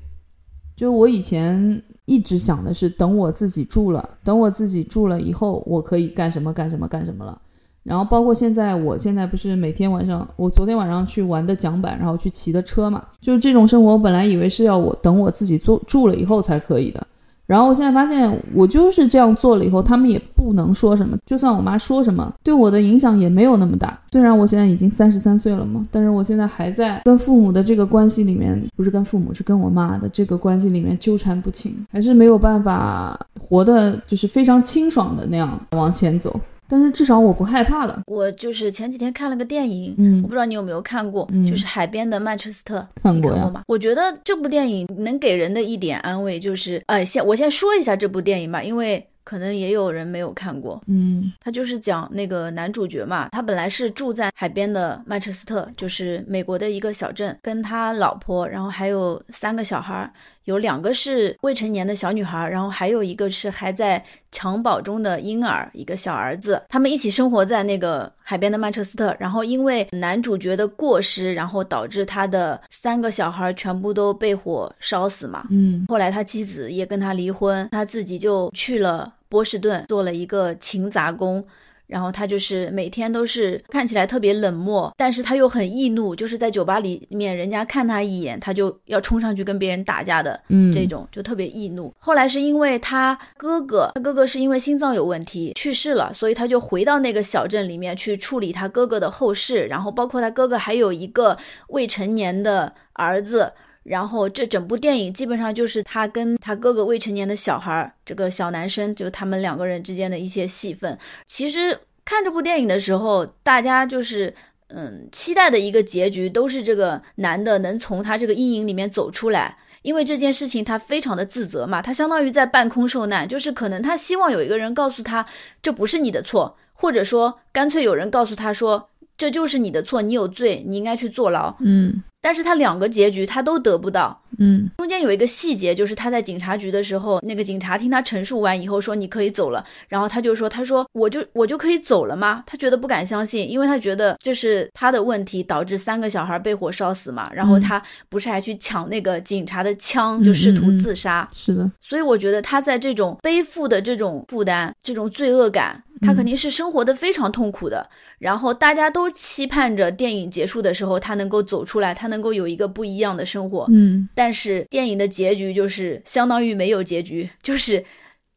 [0.81, 7.39] 就我以前一直想的是，等我自己住了，等我自己住了以后，我可以干什么干什么干什么了。
[7.83, 17.05] 然后包括现在，我现在不是每天晚上，我昨天晚上去玩的桨板，然后去骑的车嘛，就是这种生活，我本来以为是要我等我自己做住了以后才可以的。
[17.51, 21.17] 然后我现在发现，我就是这样做了以后，他们也不能说什么。
[21.25, 23.99] 就算我妈说什么，对我的影响也没有那么大。
[24.09, 36.39] 虽然我现在已经三十三岁了嘛，但是我现在还在跟父母的这个关系里面，不是跟父母，是跟我妈的这个关系里面纠缠不清，还是没有办法活的，就是非常清爽的那样往前走。
[36.71, 38.01] 但是至少我不害怕了。
[38.07, 43.51] 我就是前几天看了个电影，嗯，我不知道你有没有看过，就是《海边的曼彻斯特》，看过呀？
[43.67, 49.05] 我觉得这部电影能给人的一点安慰就是，哎，先我先说一下这部电影吧，因为。
[49.31, 60.11] 可能也有人没有看过，嗯，他就是讲那个男主角嘛，他本来是住在海边的曼彻斯特，就是美国的一个小镇，跟他老婆，然后还有三个小孩，
[60.43, 79.13] 有两个是未成年的小女孩，然后还有一个是还在襁褓中的婴儿，一个小儿子，他们一起生活在那个海边的曼彻斯特，然后因为男主角的过失，然后导致他的三个小孩全部都被火烧死嘛，嗯，后来他妻子也跟他离婚，他自己就去了。
[79.31, 81.41] 波士顿做了一个勤杂工，
[81.87, 91.93] 然后他就是每天都是看起来特别冷漠，但是他又很易怒，就是在酒吧里面人家看他一眼，他就要冲上去跟别人打架的，嗯，这种就特别易怒。
[91.97, 101.37] 后来是因为他哥哥，他哥哥是因为心脏有问题去世了，所以他就回到那个小镇里面去处理他哥哥的后事，然后包括他哥哥还有一个
[101.69, 103.53] 未成年的儿子。
[103.83, 110.97] 然后这整部电影基本上就是他跟他哥哥未成年的小孩，这个小男生，就他们两个人之间的一些戏份。
[111.25, 114.33] 其实看这部电影的时候，大家就是
[114.67, 119.57] 嗯期待的一个结局，都是这个男的能从他这个阴影里面走出来。
[119.81, 125.25] 因为这件事情他非常的自责嘛，他相当于在半空受难，就是可能他希望有一个人告诉他
[125.59, 128.90] 这不是你的错，或者说干脆有人告诉他说
[129.21, 131.55] 这就是你的错，你有罪，你应该去坐牢。
[131.60, 132.01] 嗯。
[132.21, 142.43] 但是他两个结局他都得不到，嗯，中间有一个细节，就是他在警察局的时候，那个警察听他陈述完以后说你可以走了，然后他就说，他说我就我就可以走了吗？
[142.45, 157.89] 他觉得不敢相信，因为他觉得这是他的问题导致三个小孩被火烧死嘛，然后他不是还去抢那个警察的枪，就试图自杀，是的，所以我觉得他在这种背负的这种负担、这种罪恶感，他肯定是生活的非常痛苦的。
[158.19, 163.65] 然后大家都期盼着电影结束的时候，他能够走出来，他能够有一个不一样的生活。
[163.71, 167.84] 嗯，但但是电影的结局就是相当于没有结局， 就是，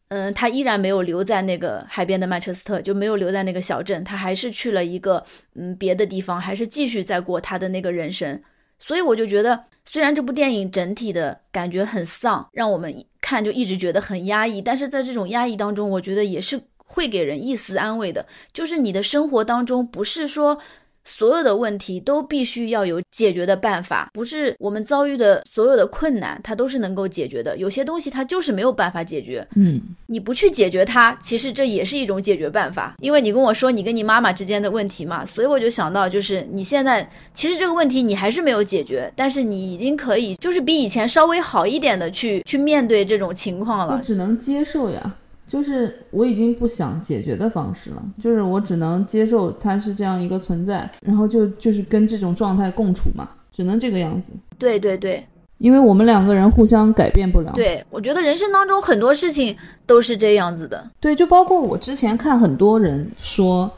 [0.09, 5.23] 嗯，他依然没有留在那个海边的曼彻斯特，就没有留在那个小镇，他还是去了一个
[5.57, 8.43] 嗯别的地方，还是继续在过他的那个人生。
[8.79, 16.63] 所以我就觉得，虽然这部电影整体的感觉很丧，让我们看就一直觉得很压抑，但是在这种压抑当中，我觉得也是。
[16.87, 20.61] 会给人一丝安慰的，就是你的生活当中不是说
[21.05, 29.47] 所有的问题都必须要有解决的办法，不是我们遭遇的所有的困难它都是能够解决的，有些东西它就是没有办法解决。
[29.55, 32.95] 嗯，你不去解决它，其实这也是一种解决办法。
[33.01, 45.17] 因为你跟我说你跟你妈妈之间的问题嘛，所以我就想到，就是你现在其实这个问题你还是没有解决，但是你已经可以就是比以前稍微好一点的去去面对这种情况了，就只能接受呀。
[45.55, 54.33] 就是我已经不想解决的方式了，就是我只能接受它是这样一个存在，然后就就是跟这种状态共处嘛，只能这个样子。
[54.59, 55.25] 对对对，
[55.59, 57.53] 因为我们两个人互相改变不了。
[57.55, 60.85] 对，我觉得人生当中很多事情都是这样子的。
[60.99, 63.71] 对，就包括我之前看很多人说，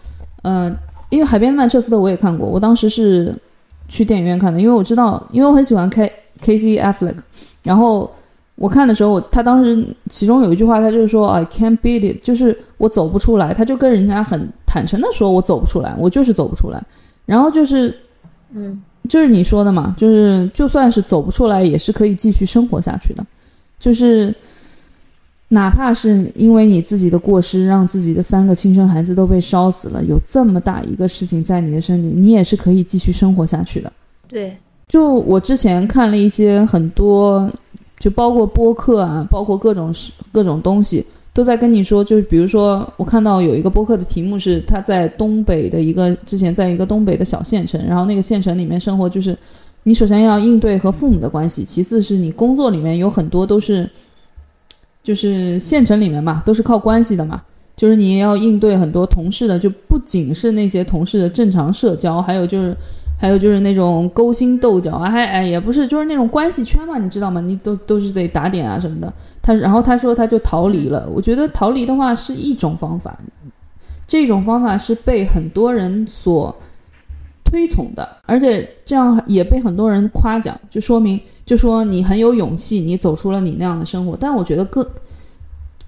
[0.44, 0.74] 呃，
[1.10, 3.34] 因为《海边的曼彻斯特》我也看过，我当时是
[3.86, 6.10] 去电影院看的，因为我知道，因为我很喜欢 K
[6.40, 7.18] K C Affleck，
[7.62, 8.10] 然后。
[8.56, 13.52] 我看的时候，他当时其中有一句话，他就是说 “I can't beat it”，就是我走不出来。
[13.52, 16.82] 他就跟人家很坦诚的说：“我走不出来，我就是走不出来。”
[17.26, 17.94] 然后就是，
[18.54, 23.22] 嗯，就是你说的嘛，就是就算是走不出来，也是可以继续生活下去的。
[23.78, 24.34] 就是
[25.48, 33.92] 哪怕是因为你自己的过失，让自己的三个亲生孩子都被烧死了，有这么大一个事情在你的身里，你也是可以继续生活下去的。
[34.26, 34.56] 对。
[34.88, 37.50] 就我之前看了一些很多，
[37.98, 39.94] 就包括播客啊，包括各种
[40.30, 49.36] 各种东西，都在跟你说，就是比如说，我看到有一个播客的题目是他在东北的一个之前在一个东北的小县城，然后那个县城里面生活，就是
[49.82, 53.88] 你首先要应对和父母的关系，其次是你工作里面有很多都是，
[55.02, 57.42] 就是县城里面嘛，都是靠关系的嘛。
[57.76, 62.74] 就是你要应对很多同事的，就不仅是那些同事的正常社交，还有就是，
[63.18, 67.40] 还有就是那种勾心斗角啊，还哎也不是，就是那种关系圈嘛，你知道吗？
[67.40, 69.12] 你都都是得打点啊什么的。
[69.40, 71.08] 他然后他说他就逃离了。
[71.14, 73.18] 我觉得逃离的话是一种方法，
[74.06, 76.54] 这种方法是被很多人所
[77.44, 84.16] 推崇的，而且这样也被很多人夸奖，就说明就说你很有勇气，你走出了你那样的生活。
[84.18, 84.86] 但我觉得更。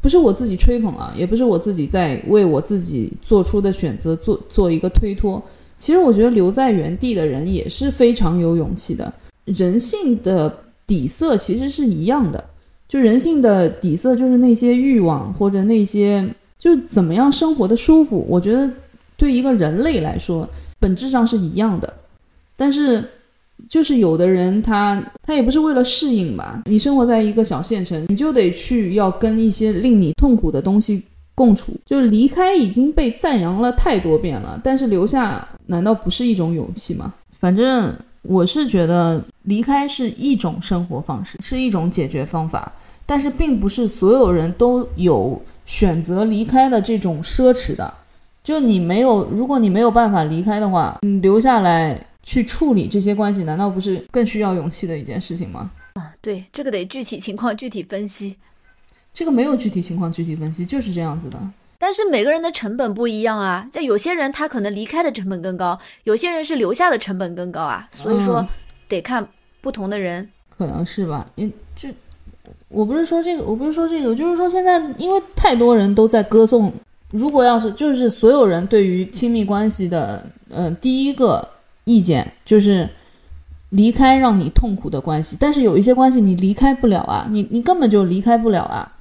[0.01, 5.43] 不是我自己吹捧啊，也不是我自己在为我自己做出的选择做做一个推脱。
[5.79, 9.11] 其实我觉得留在原地的人也是非常有勇气的。
[9.47, 10.55] 人性的
[10.87, 12.45] 底色其实是一样的，
[12.87, 18.27] 就人性的底色就是那些欲望或者那些就是怎么样生活的舒服。
[18.29, 18.71] 我觉得
[19.17, 20.47] 对一个人类来说，
[20.79, 21.95] 本质上是一样的，
[22.57, 23.03] 但是。
[23.69, 26.63] 就是有的人，他他也不是为了适应吧。
[26.67, 31.03] 你生活在一个小县城，你就得去要跟一些令你痛苦的东西
[31.39, 31.73] 共处。
[31.87, 37.15] 就是离开已经被赞扬了太多遍了，但是留下难道不是一种勇气吗？
[37.39, 42.73] 反正我是觉得离开是一种生活方式，是一种解决方法，
[43.07, 47.95] 但是并不是所有人都有选择离开的这种奢侈的。
[48.43, 52.05] 就你没有，如果你没有办法离开的话，你留下来。
[52.21, 55.71] 去处理这些关系，难道不是更需要勇气的一件事情吗？
[55.95, 58.37] 啊，对，这个得具体情况具体分析。
[59.19, 61.37] 这个没有具体情况具体分析，就是这样子的。
[61.77, 67.89] 但是每个人的成本不一样啊，就有些人他可能离开的成本更高，有些人是留下的成本更高啊。
[67.91, 68.47] 所以说
[68.89, 69.27] 得看
[69.61, 71.27] 不同的人，可能是吧？
[71.35, 71.89] 也就
[72.69, 76.73] 我不是说这个，我不是说这个，就是说现在因为太多人都在歌颂，
[77.11, 81.49] 如果要是就是所有人对于亲密关系的，呃，第一个。
[81.85, 82.87] 意见就是
[83.71, 88.93] 离开让你痛苦的关系，但是有一些关系你离开不了啊，你你根本就离开不了啊，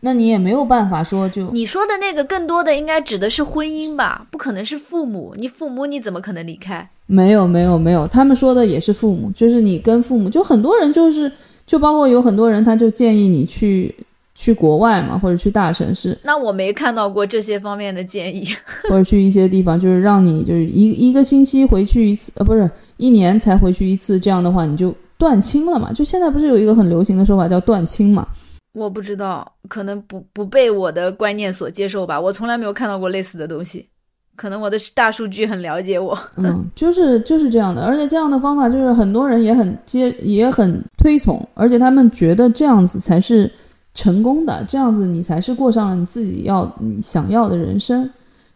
[0.00, 6.88] 那你也没有办法说就你说的那个更多的应该指的是婚姻吧，不可能是父母，你父母你怎么可能离开？
[7.06, 11.30] 没有没有没有，他们说的也是父母，就是你跟父母，就很多人就是
[11.66, 13.94] 就包括有很多人他就建议你去。
[14.32, 16.16] 去国外嘛，或者去大城市？
[16.22, 18.42] 那我没看到过这些方面的建议。
[18.88, 25.92] 或者去一些地方，就是让你就是一一个星期回去一次，呃，不是一年才回去一次，这样的话你就断亲了嘛？
[25.92, 28.26] 就现在不是有一个很流行的说法叫断亲嘛？
[28.72, 32.20] 我不知道，可能不不被我的观念所接受吧。
[32.20, 33.88] 我从来没有看到过类似的东西，
[34.36, 36.18] 可能我的大数据很了解我。
[36.36, 43.50] 嗯，就是就是这样的，而且这样的方法就是很多人也很接也很推崇，而且他们觉得这样子才是。
[43.92, 48.08] 成功的这样子，你才是过上了你自己要你想要的人生。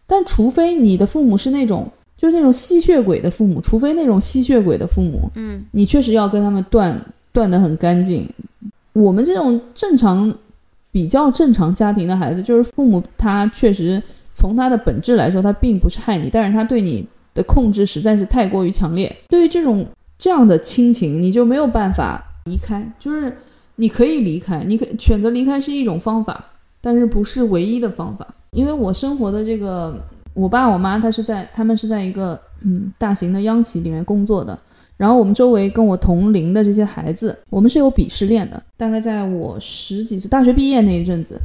[0.07, 6.97] 但除非你的父母是那种，就是那种吸血鬼的父母，除非那种吸血鬼的父母，嗯，你确实要跟他们断
[7.33, 8.25] 断得很干净。
[8.95, 10.35] 我们这种正常、
[10.91, 14.01] 比较正常家庭的孩子，就是父母他确实
[14.33, 19.15] 从他的本质来说，他并不是害你，但是他对你的控制实在是太过于强烈。
[19.29, 19.85] 对于这种
[20.17, 23.31] 这样的亲情，你就没有办法离开，就是。
[23.77, 26.45] 你可以离开，你可选择离开是一种方法，
[26.79, 28.25] 但是不是唯一的方法。
[28.51, 29.93] 因为我生活的这个，
[30.33, 34.57] 我爸我妈他是在，他们是在一个嗯大型的央企里面工作的。
[34.97, 38.61] 然后我们周围跟我同龄的这些孩子，我们是有鄙视链的。
[38.77, 41.39] 大概在我十几岁大学毕业那一阵子，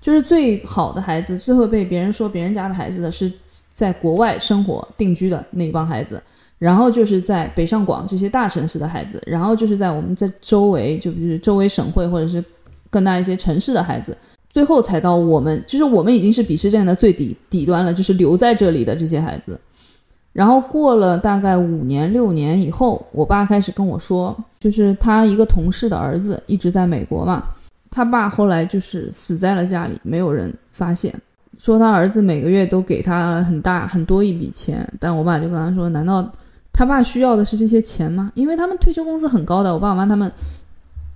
[0.00, 3.32] 就是最好的孩子，最会被别人说别人家的孩子的是
[3.72, 6.22] 在国外生活定居的那一帮孩子。
[6.58, 12.44] 然后就是在北上广这些大城市的孩子，然后就是在我们这周围，就比如周围省会或者是
[12.90, 14.14] 更大一些城市的孩子，
[14.50, 19.58] 最后才到我们，就是我们已经是鄙视链的最底底端了，就是留在这里的这些孩子。
[20.32, 27.44] 然后过了大概五年六年以后，我爸开始跟我说，就是他一个同事的儿子一直在美国嘛，
[27.90, 31.14] 他爸后来就是死在了家里，没有人发现，
[31.58, 36.30] 说他儿子每个月都给他很大很多一笔钱，但我爸就跟他说，难道？
[36.72, 38.30] 他爸需要的是这些钱吗？
[38.36, 40.30] 因为他们退休工资很高的，我爸我妈他们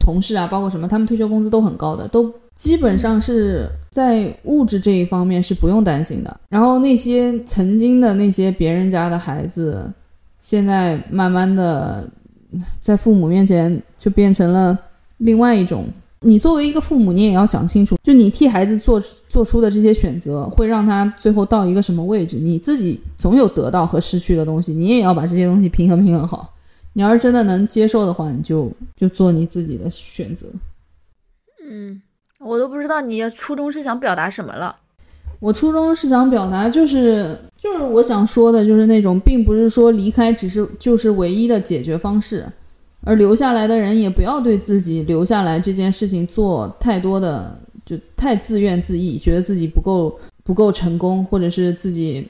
[0.00, 6.40] 同事啊，包括什么，他们退休工资都很高的，都基本上是在物质这一方面是不用担心的。
[6.48, 9.92] 然后那些曾经的那些别人家的孩子，
[10.38, 12.08] 现在慢慢的
[12.78, 14.78] 在父母面前就变成了
[15.18, 15.86] 另外一种。
[16.26, 18.98] 你作为一个父母，你也要想清楚，就你替孩子做
[19.28, 22.38] 做出的这些选择，会让他最后到一个什么位置？
[22.38, 26.54] 你自己总有得到和失去的东西，你也要把这些东西平衡平衡好。
[26.94, 30.46] 你要是真的能接受的话，你就就做你自己的选择。
[31.68, 32.00] 嗯，
[32.44, 34.76] 我都不知道你初衷是想表达什么了。
[35.40, 42.46] 我初衷是想表达，就是就是我想说的，就是那种，并不是说离开只是就是唯一的解决方式，
[43.02, 52.26] 而留下来的人也不要对自己留下来这件事情做太多的，就太自怨自艾，觉得自己不够不够成功，或者是自己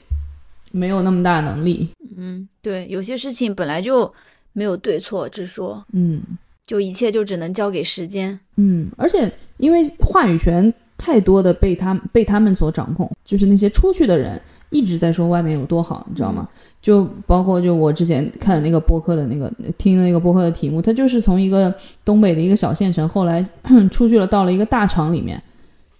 [0.71, 1.87] 没有那么大能力。
[2.17, 4.11] 嗯，对，有些事情本来就
[4.51, 6.21] 没有对错之说，嗯，
[6.65, 8.39] 就一切就只能交给时间。
[8.57, 10.73] 嗯，而且因为话语权。
[10.97, 16.47] 太多的被他被他们所掌控，就是那些出去的人一直在说外面有多好，你知道吗？
[16.81, 21.71] 就包括就我之前看的那个播客的那个听的那个播客的题目，他就是从一个
[22.05, 23.43] 东北的一个小县城，后来
[23.91, 25.39] 出去了，到了一个大厂里面，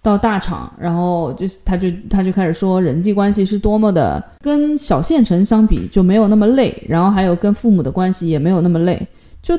[0.00, 9.06] 到大厂，然后就是他就他就开始说人际关系是多么的跟小县城相比就没有那么累，然后还有跟父母的关系也没有那么累，
[9.42, 9.54] 就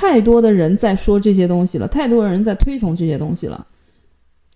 [0.00, 3.66] 太多的人在说这些东西了，太多的人在推崇这些东西了。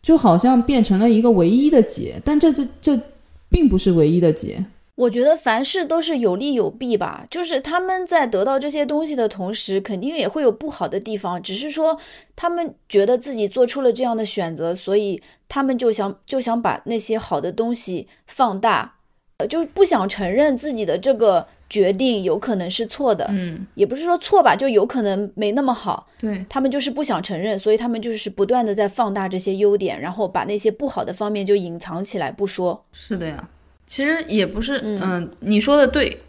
[0.01, 3.01] 就好像变成了一个唯一的解，但这这这
[3.49, 4.65] 并不是唯一的解。
[4.95, 11.43] 我觉得凡事都是有利有弊吧，就是他们在得到这些东西的同时，肯定也会有不好的地方。
[11.43, 11.99] 只是说
[12.37, 18.97] 他们觉得自己做出了这样的选择，所以他们就想就想把那些好的东西放大，
[19.43, 21.47] 呃，就不想承认自己的这个。
[21.73, 26.07] 决定有可能是错的，嗯，也不是说错吧，就有可能没那么好。
[26.19, 32.83] 对他们就是不想承认，所以他们就是不断的在放大这些优点，然后把那些不好的方面就隐藏起来不说。
[32.93, 33.49] 是的呀，
[33.87, 36.21] 其实也不是，嗯，你说的对，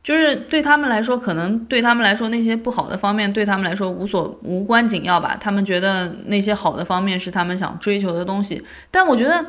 [0.00, 9.44] 就是对他们来说，可能对他们来说那些不好的方面对他们来说无所无关紧要吧，他们觉得那些好的方面是他们想追求的东西，但我觉得。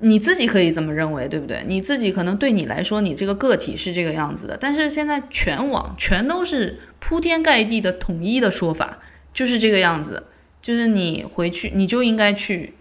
[0.00, 1.64] 你自己可以这么认为，对不对？
[1.66, 4.56] 你自己可能对你来说，你这个个体是这个样子的。
[4.56, 8.98] 但是现在全网全都是铺天盖地的统一的说法，
[9.34, 10.22] 就是这个样子。
[10.62, 12.74] 就是你回去，你就应该去，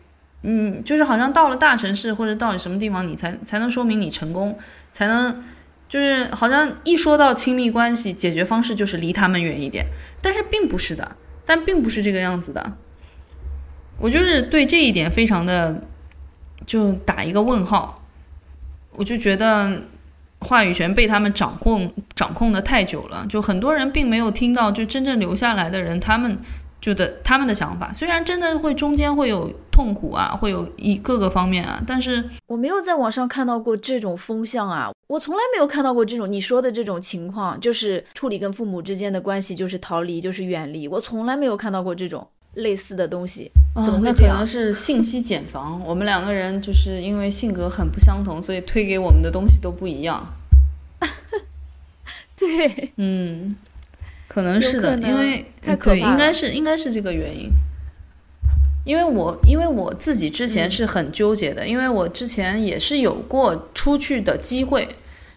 [0.43, 4.55] 嗯，就是好像到了大城市或者到了什么地方，你才才能说明你成功，
[4.93, 5.43] 才能
[5.89, 9.88] 就是好像一说到亲密关系，解决方式就是离他们远一点。
[10.22, 11.15] 但是并不是的，
[11.47, 12.74] 但并不是这个样子的。
[13.99, 15.82] 我就是对这一点非常的。
[16.68, 18.03] 就打一个问号，
[18.91, 19.82] 我就觉得
[20.41, 26.38] 话语权被他们掌控掌控的太久了，就很多人并没有听到，就真正留下来的人，他们
[26.82, 42.28] 就的他们的想法，虽然真的会中间会有痛苦啊，会有一各个方面啊，但是我没有在网上看到过这种风向啊，我从来没有看到过这种你说的这种情况，就是处理跟父母之间的关系就是逃离，就是远离，我从来没有看到过这种。
[42.57, 45.79] 类似的东西，怎么那可能是信息茧房。
[45.85, 50.33] 我们两个人就是因为性格很不相同，所以推给我们的东西都不一样。
[52.35, 53.55] 对，嗯，
[54.27, 55.45] 可能是的，因为
[55.83, 57.51] 对，应该是应该是这个原因。
[58.85, 64.87] 因为我因为我自己之前是很纠结的，因为我之前也是有过出去的机会，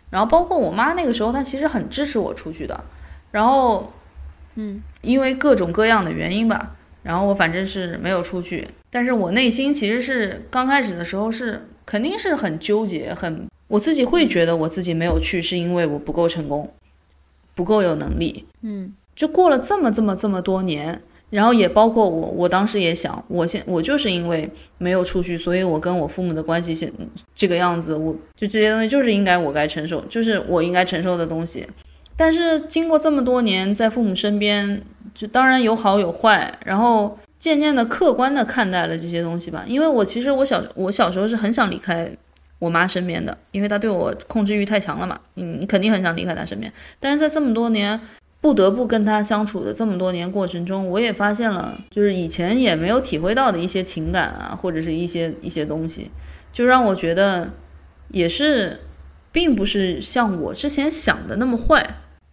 [0.08, 2.82] 然后包括我妈那个时候，她其实很支持我出去的。
[3.30, 3.92] 然后，
[4.54, 6.76] 嗯，因为各种各样的原因吧。
[7.02, 16.70] 然后我反正是没有出去，但是我内心其实是刚开始的时候是肯定是很纠结，很我自己会觉得我自己没有去是因为我不够成功，
[17.54, 18.44] 不够有能力。
[18.62, 26.92] 嗯，就过了这么这么这么多年，然后也包括我，我当时也想，我现我就是因为没有出去，所以我跟我父母的关系现
[27.34, 31.66] 这个样子，我就这些东西就是应该我该承受，就是我应该承受的东西。
[32.20, 34.82] 但是经过这么多年在父母身边。
[35.12, 39.64] 就当然有好有坏，然后渐渐的客观的看待了这些东西吧。
[39.66, 42.08] 因为我其实我小我小时候是很想离开
[42.60, 45.18] 我妈身边的，因为她对我控制欲太强了嘛。
[45.34, 46.72] 你肯定很想离开她身边。
[47.00, 48.00] 但是在这么多年
[48.40, 56.10] 不得不跟她相处的这么多年过程中，我也发现了，就是以前也没有体会到的一些情感啊，或者是一些一些东西，
[56.52, 57.50] 就让我觉得
[58.10, 58.78] 也是，
[59.32, 61.84] 并不是像我之前想的那么坏。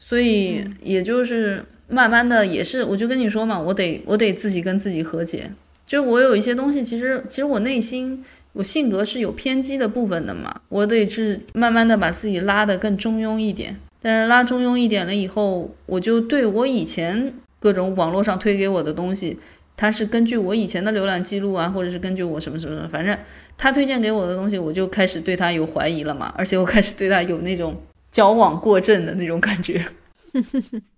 [0.07, 1.63] 所以也就是。
[1.89, 5.49] 慢慢的也是，我就跟你说嘛，我得我得自己跟自己和解。
[5.85, 13.73] 就我有一些东西，其实其实我内心我性格是有偏激的部分的嘛，我得是慢慢的把自己拉得更中庸一点。
[14.01, 19.39] 但是拉中庸一点了以后，我就对我以前各种网络上推给我的东西，
[19.77, 23.17] 它是根据我以前的浏览记录啊，或者是根据我什么什么，反正
[23.57, 27.73] 他推荐给我的东西，我就开始对他有怀疑了嘛，而且我开始对他有那种
[28.17, 29.87] 矫枉过正的那种感觉。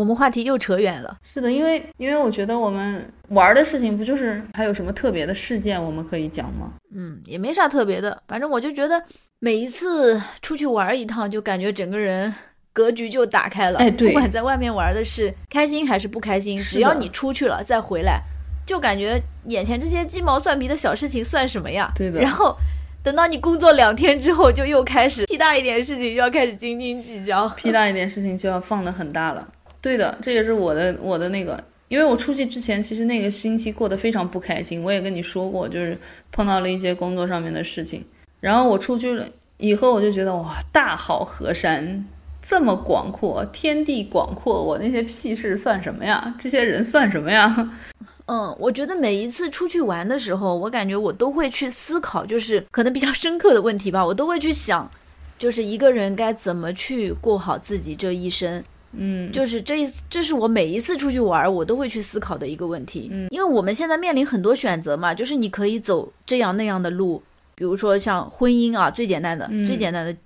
[0.00, 1.14] 我们话题又扯远了。
[1.22, 6.72] 是的，因为因为我觉得我们玩的事情不就是还有什么特别的事件我们可以讲吗？
[6.94, 9.02] 嗯，也没啥特别的，反正我就觉得
[9.40, 12.34] 每一次出去玩一趟，就感觉整个人
[12.72, 13.78] 格局就打开了。
[13.78, 18.22] 哎，对，不管在外面玩的是开心还是不开心，只要你出去了再回来，
[18.64, 21.92] 就感觉眼前这些鸡毛蒜皮的小事情算什么呀？
[21.94, 22.20] 对的。
[22.20, 22.56] 然后。
[23.02, 29.48] 等到你工作两天之后，就又开始屁大一点事情就要开始斤斤计较，屁大一点事情就要放的很大了。
[29.80, 34.82] 对的，这也是我的我的那个，因为我出去之前，其实那个星期过得非常不开心。
[34.82, 35.98] 我也跟你说过，就是
[36.30, 38.04] 碰到了一些工作上面的事情。
[38.40, 39.26] 然后我出去了
[39.58, 42.06] 以后，我就觉得哇，大好河山
[42.42, 46.34] 这么广阔，天地广阔，我那些屁事算什么呀？
[46.38, 47.70] 这些人算什么呀？
[48.26, 54.88] 嗯，我觉得每一次出去玩的时候，我感觉我都会去思考，就是可能比较深刻的问题吧，我都会去想，
[55.36, 58.62] 就是一个人该怎么去过好自己这一生。
[58.92, 63.08] 嗯，就是这一，这是我每一次出去玩，我都会去思考的一个问题。
[63.12, 67.22] 嗯，因为我们现在面临很多选择嘛，就是你可以走这样那样的路，
[67.54, 70.16] 比如说像婚姻啊，最简单的、最简单的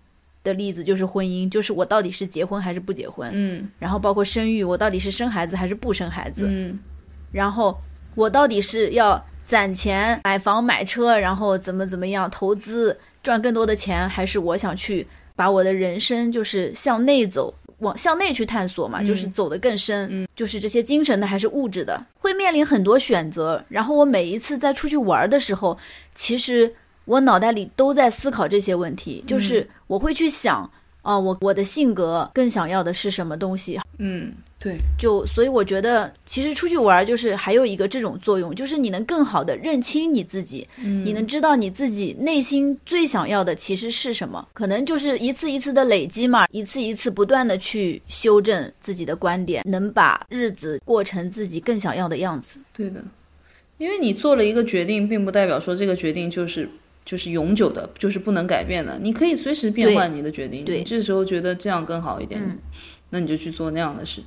[0.43, 3.31] 的例子就是婚姻，就是我到底是结婚还是不结婚。
[3.33, 6.45] 嗯，然后包括生育，我到底是生孩子还是不生孩子。
[6.47, 6.79] 嗯，
[7.33, 7.77] 然后。
[8.17, 15.05] 我到底是要攒钱买房买车，然后怎么怎么样投资赚更多的钱，还是我想去
[15.35, 17.53] 把我的人生就是向内走，
[17.85, 23.65] 往向内去探索嘛，就是走得更深，就是这些精神的还是物质的，会面临很多选择。
[23.69, 25.79] 然后我每一次在出去玩的时候，
[26.15, 26.75] 其实
[27.05, 30.69] 我脑袋里都在思考这些问题，就是我会去想，
[31.03, 33.79] 啊，我我的性格更想要的是什么东西？
[33.99, 34.33] 嗯。
[34.65, 52.59] 对，就所以我觉得，其实出去玩就是还有一个这种作用，就是你能更好的认清你自己，嗯，你能知道你自己内心最想要的其实是什么，可能就是一次一次的累积嘛，一次一次不断的去修正自己的观点，能把日子过成自己更想要的样子。
[52.75, 53.05] 对的，
[53.77, 56.67] 因为你做了一个决定，并不代表说这个决定就是
[57.05, 60.65] 就是永久的，就是不能改变的，你可以随时变换你的决定。
[60.65, 62.41] 对，这时候觉得这样更好一点，
[63.11, 64.23] 那你就去做那样的事。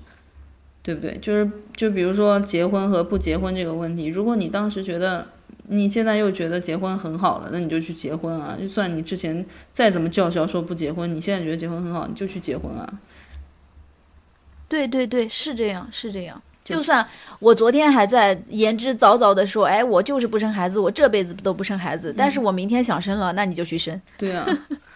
[0.83, 1.17] 对不对？
[1.21, 5.27] 就是就比如说结婚和不结婚这个问题，如果你当时觉得
[5.67, 8.55] 你现在又觉得结婚很好了，那你就去结婚啊！
[8.57, 12.87] 就算你之前再怎么叫嚣说不结婚，你现在觉得结婚很好，你就去结婚啊！
[14.69, 16.41] 对对对，是这样是这样。
[16.63, 17.05] 就算
[17.39, 24.01] 我昨天还在言之凿凿的说，哎，我就是不生孩子，我这辈子都不生孩子，但是我明天想生了，那你就去生。
[24.17, 24.47] 对啊。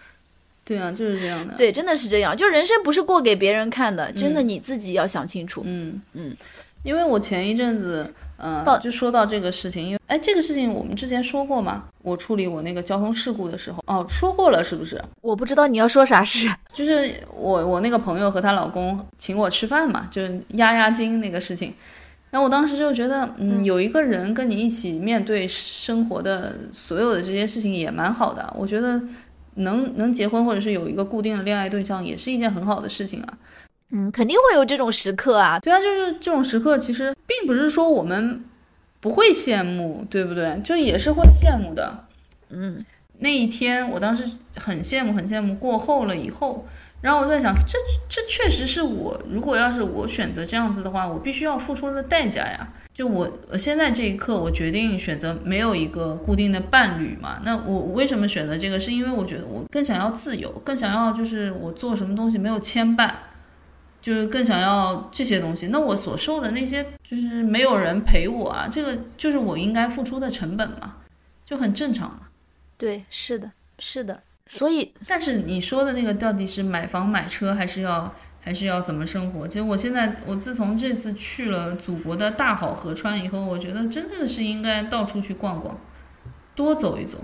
[0.64, 1.54] 对啊，就是这样的。
[1.54, 2.36] 对，真的是这样。
[2.36, 5.62] 就人生不是过给别人看的，真的你自己要想清楚。
[5.64, 6.36] 嗯嗯，
[6.84, 8.08] 因为我前一阵子，
[8.38, 11.84] 嗯，就说到这个事情，因为哎，这个事情我们之前说过吗？
[12.02, 15.02] 我处理我那个交通事故的时候，哦，说过了是不是？
[15.20, 16.48] 我不知道你要说啥事。
[16.72, 21.74] 就是我我那个朋友和她老公请我吃饭嘛，就是压压惊那个事情。
[22.30, 28.54] 那我当时就觉得，嗯，有一个人跟你一起面对生活的所有的这些事情也蛮好的。
[28.56, 29.02] 我觉得。
[29.54, 33.38] 能能结婚或者是有一个固定的恋爱对象，也是一件很好的事情啊。
[33.90, 35.58] 嗯，肯定会有这种时刻啊。
[35.60, 38.42] 对啊，就是这种时刻，其实并不是说我们
[39.00, 40.60] 不会羡慕，对不对？
[40.64, 42.06] 就也是会羡慕的。
[42.48, 42.84] 嗯，
[43.18, 44.24] 那一天我当时
[44.56, 45.54] 很羡慕，很羡慕。
[45.56, 46.66] 过后了以后，
[47.02, 47.76] 然后我在想，这
[48.08, 52.72] 这确实是我，如果要是我选择这样子的话，我必须要付出的代价呀。
[52.94, 57.40] 就我我现在这一刻，我决定选择没有一个固定的伴侣嘛。
[57.44, 58.78] 那我为什么选择这个？
[58.78, 63.10] 是因为我觉得我更想要自由，更想要就是我做什么东西没有牵绊，
[64.00, 65.66] 就是更想要这些东西。
[65.68, 70.96] 那我所受的那些就是没有人陪我啊，这个就是我应该付出的成本嘛，
[71.44, 72.28] 就很正常嘛。
[72.76, 74.22] 对，是的，是的。
[74.48, 78.14] 所以，但是你说的那个到底是买房买车，还是要？
[78.44, 79.46] 还是要怎么生活？
[79.46, 85.78] 其实我现在，我自从这次去了祖国的大好河川以后，我觉得真正的是应该到处去逛逛，
[86.52, 87.18] 多走一走，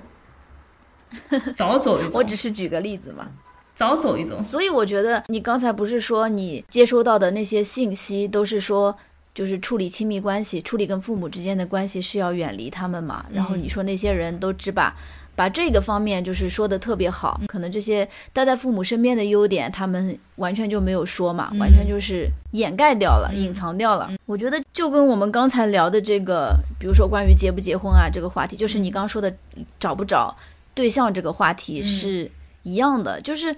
[1.56, 2.16] 早走一走。
[2.16, 3.28] 我只是举个例子嘛，
[3.74, 4.40] 早走一走。
[4.40, 8.96] 所以我觉得你刚才不是说你接收到的那些信息都是说，
[9.34, 13.26] 就是处理亲密关系、处理跟父母之间的关系是要远离他们嘛？
[13.32, 14.94] 然后你说那些人都只把。
[15.38, 24.10] 把这个方面就是说的特别好，可能这些待在父母身边的优点，他们完全就没有说嘛，完全就是掩盖掉了、隐藏掉了。
[24.26, 29.32] 我觉得就跟我们刚才聊的这个，比如说关于结不结婚啊这个话题，就是你刚说的
[29.78, 30.36] 找不找
[30.74, 32.28] 对象这个话题是
[32.64, 33.20] 一样的。
[33.20, 33.54] 就是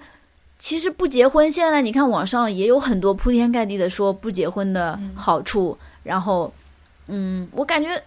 [0.59, 6.53] 其实不结婚，现在你看网上也有很多铺天盖地的说不结婚的好处，然后，
[7.07, 7.99] 嗯，我感觉。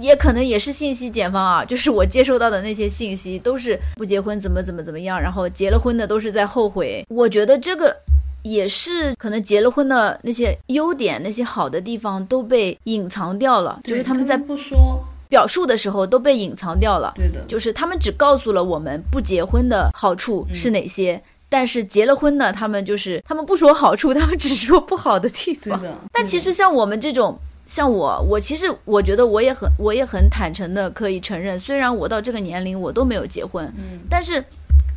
[0.00, 7.04] 也可能也是信息茧房啊， 就是我接收到的那些信息都是不结婚怎么怎么怎么样，然后结了婚的都是在后悔。
[7.08, 7.96] 我觉得这个
[8.42, 17.12] 也是可能结了婚的那些优点、那些好的地方都被隐藏掉了，就是他们在不说，表述的时候都被隐藏掉了。
[17.16, 25.78] 对的，就是他们只告诉了我们不结婚的好处是哪些，但是结了婚呢，他们就是他们不说好处，他们只说不好的地方。
[25.80, 25.96] 对的。
[26.12, 27.36] 但其实像我们这种，
[27.66, 34.42] 像我，我其实我觉得我也很我也很坦诚的可以承认，虽然我到这个年龄我都没有结婚，嗯但是。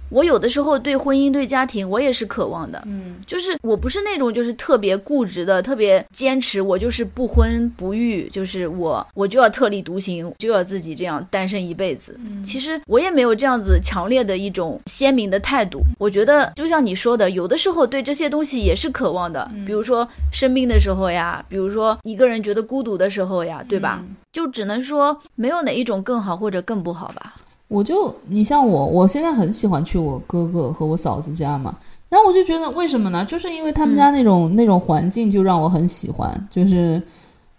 [0.10, 2.82] 我有的时候对婚姻、对家庭，我也是渴望的。
[2.86, 12.18] 嗯就是我不是那种就是特别固执的、特别坚持，我就是不婚不育，就是我我就要特立独行，就要自己这样单身一辈子。
[12.20, 15.82] 嗯其实我也没有这样子强烈的一种鲜明的态度。
[15.98, 24.00] 我觉得就像你说的，有的时候对这些东西也是渴望的，嗯比如说生病的时候呀，比如说一个人觉得孤独的时候呀，对吧？
[24.02, 27.34] 嗯就只能说没有哪一种更好或者更不好吧。
[27.70, 31.78] 我就你像我，我现在很喜欢去我哥哥和我嫂子家嘛，
[32.10, 33.24] 然后我就觉得为什么呢？
[33.24, 37.02] 就是因为他们家那种、那种环境就让我很喜欢，就是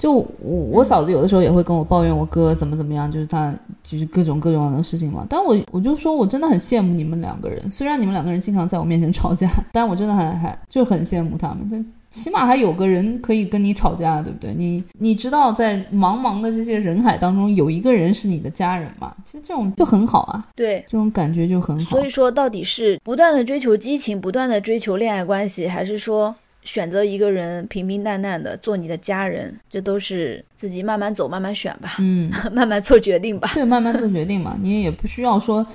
[0.01, 0.29] 就我
[0.73, 5.27] 我嫂子有的时候也会跟我抱怨我哥怎么怎么样，就是他就是各种各种的事情嘛。
[5.29, 11.69] 但我我就说我真的很羡慕你们两个人，虽然你们两个人经常在我面前吵架，但我真的还还就很羡慕他们。
[11.71, 14.55] 但起码还有个人可以跟你吵架，对不对？
[14.55, 19.15] 你你知道，在茫茫的这些人海当中，有一个人是你的家人嘛？
[19.25, 22.05] 其实这种就很好啊，对，这种感觉就很好所。
[22.05, 29.59] 以说，到底是不断的追求激情，不断的追求恋爱关系，还是说选择一个人平平淡淡的做你的家人？
[29.69, 33.51] 这都是自己慢慢走，慢慢选吧，嗯， 慢慢做决定吧。
[33.55, 35.67] 对，慢慢做决定嘛， 你也不需要说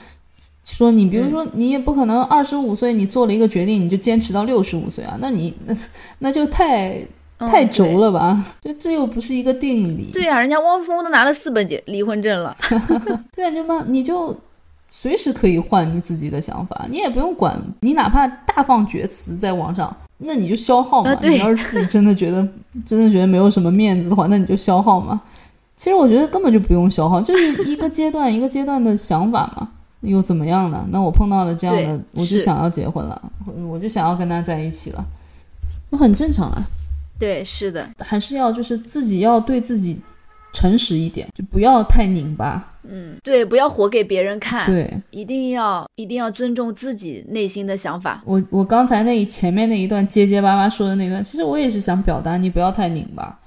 [0.64, 5.76] 说你，比如说你也不可能二十五岁你做了一个决定，你就坚持到六十五岁啊，那你那
[6.20, 7.00] 那就太
[7.40, 8.46] 太嗯轴了吧？
[8.62, 10.12] 这这又不是一个定理。
[10.14, 12.56] 对对呀、人家汪峰都拿了四本结离婚证了。
[13.34, 14.38] 对啊，就慢你就
[14.90, 21.12] 随时可以换你自己的想法，你也不用管，你哪怕大放厥词在网上，那你就消耗嘛。
[21.12, 22.48] 啊你要是自己真的觉得
[22.86, 25.22] 真的觉得没有什么面子的话，那你就消耗嘛。
[25.76, 29.70] 其实我觉得根本就不用消耗，就是一个阶段一个阶段的想法嘛，
[30.02, 30.88] 又怎么样呢？
[30.90, 35.06] 那我碰到了这样的，我就想要结婚了，我我就想要跟他在一起了，
[35.92, 36.64] 就很正常啊。
[37.20, 40.02] 对，是的，还是要就是自己要对自己
[40.56, 42.72] 诚实一点，就不要太拧巴。
[42.88, 48.22] 嗯，对，不要活给别人看，对，一定要一定要尊重自己内心的想法。
[48.26, 53.38] 我我刚才那一前面那一段结结巴巴说的那段，其实我也是想表达，你不要太拧巴，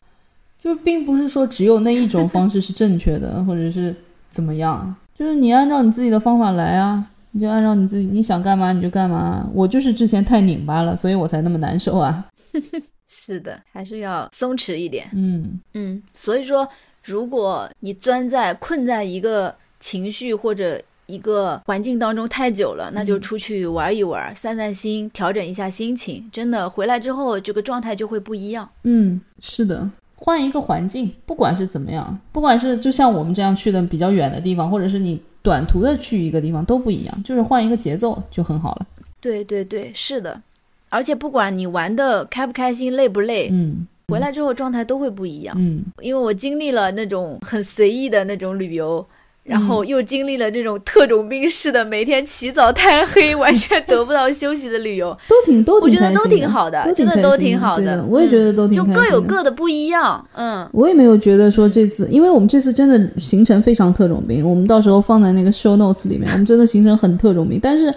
[0.59, 3.95] 就并不是说只有那一种方式是正确的， 或者是
[4.29, 9.49] 怎么样，就是你按照你自己的方法来啊，你就按照你自己你想干嘛你就干嘛。
[9.55, 12.27] 我就是之前太拧巴了，所以我才那么难受啊。
[13.11, 15.09] 是的，还是要松弛一点。
[15.15, 16.69] 嗯，嗯，所以说，
[17.09, 26.29] 如果你钻在困在一个情绪或者一个环境当中太久了，那就出去玩一玩，散散心，调整一下心情。
[26.31, 28.69] 真的回来之后，这个状态就会不一样。
[28.83, 38.87] 嗯，是的，换一个环境，不管是怎么样，不管是就像我们这样去的比较远的地方，或者是你短途的去一个地方都不一样，就是换一个节奏就很好了。
[39.19, 40.43] 对对对，是的。
[40.91, 45.55] 而且不管你玩的开不开心、累不累，嗯回来之后状态都会不一样。
[45.59, 49.07] 嗯，因为我经历了那种很随意的那种旅游，
[49.45, 58.03] 然后又经历了这种特种兵式的每天起早贪黑， 完全得不到休息的旅游， 都挺都我觉得都挺好的，都真的都挺好的。
[58.09, 60.27] 我也觉得都挺就各有各的不一样。
[60.37, 67.95] 嗯，我也没有觉得说这次，因为我们这次真的行程非常特种兵，我们到时候放在那个 show notes 里面，我们真的行程很特种兵，但是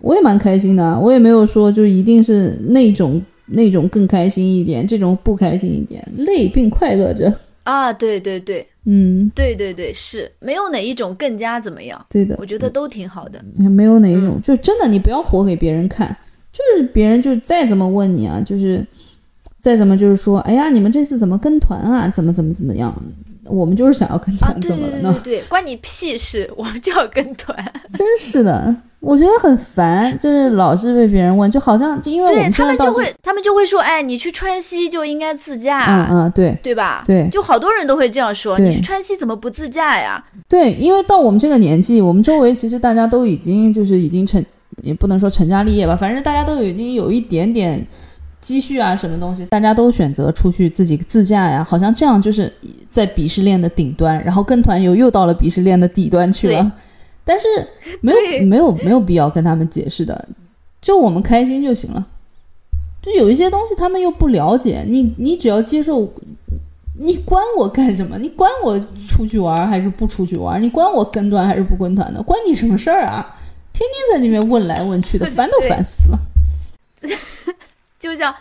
[0.00, 7.32] 我也蛮开心的啊，我也没有说就一定是那种那种更开心一点，这种不开心一点，累并快乐着。
[7.64, 13.44] 啊，对对对嗯，对对对，是没有哪一种更加怎么样，对的，我觉得都挺好的。
[13.56, 16.16] 没有哪一种，就是真的你不要活给别人看，
[16.50, 18.86] 就是别人就再怎么问你啊，就是
[19.58, 22.08] 再怎么就是说，哎呀，你们这次怎么跟团啊？
[22.08, 22.94] 怎么怎么怎么样？
[23.44, 25.20] 我们就是想要跟啊，团，怎么了呢？
[25.22, 26.50] 对对对，关你屁事！
[26.56, 27.56] 我们就要跟团。
[27.92, 28.74] 真是的，
[29.08, 36.06] 我觉得很烦，就是老是被别人问，就好像就因为我对们现在到，他们就会，他们就会说，哎，你去川西就应该自驾。
[36.10, 37.02] 嗯嗯，对对吧？
[37.06, 40.22] 对就好多人都会这样说，你去川西怎么不自驾呀？
[40.46, 44.44] 对，因为到我们这个年纪，我们周围其实大家都已经就是已经成，
[44.82, 47.82] 也不能说成家立业吧，反正大家都已经有一点点
[48.42, 52.52] 积蓄啊，什么东西，大家都选择出去自己自驾呀，好像这样就是
[52.90, 56.70] 在鄙视链的顶端，然后跟团游又到了鄙视链的底端去了对。
[57.28, 57.46] 但是
[58.00, 60.26] 没有没有没有必要跟他们解释的，
[60.80, 62.06] 就我们开心就行了。
[63.02, 66.10] 就有一些东西他们又不了解，你你只要接受，
[66.98, 68.16] 你管我干什么？
[68.16, 70.60] 你管我出去玩还是不出去玩？
[70.60, 72.22] 你管我跟团还是不跟团的？
[72.22, 73.36] 关你什么事儿啊？
[73.74, 76.18] 天天在那边问来问去的，烦都烦死了。
[78.00, 78.34] 就像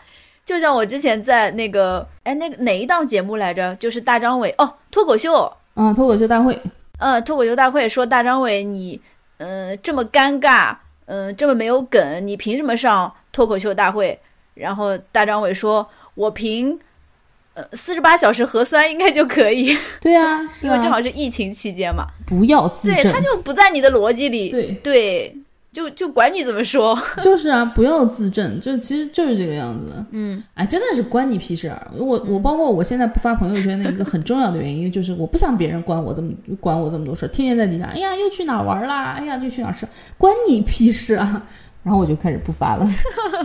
[0.46, 3.76] 就像我之前在那个哎那个哪一档节目来着？
[3.76, 6.60] 就是大张伟哦，脱口秀，嗯，脱口秀大会，
[6.98, 9.00] 呃，脱口秀大会说大张伟你
[9.38, 10.76] 嗯、呃这么尴尬，
[11.06, 14.20] 嗯、这么没有梗，你凭什么上脱口秀大会？
[14.56, 16.80] 然后大张伟说，我凭
[17.54, 22.08] 呃四十八小时核酸应该就可以，对啊，是因为正啊，好是疫情期间嘛。
[22.26, 25.38] 不要自对，他，就不在你的逻辑里，对，对，
[25.78, 30.04] 就就管你怎么说， 就是啊，不要自证，就其实就是这个样子。
[30.10, 31.88] 嗯哎，真的是关你屁事儿！
[31.96, 41.44] 我我包括我现在不发朋友圈的一个很重要的原因， 就是我不想别人管我这么管我这么多事儿，天天在底下，哎呀又去哪儿玩啦，哎呀又去哪儿吃，关你屁事啊！
[41.84, 42.90] 然后我就开始不发了。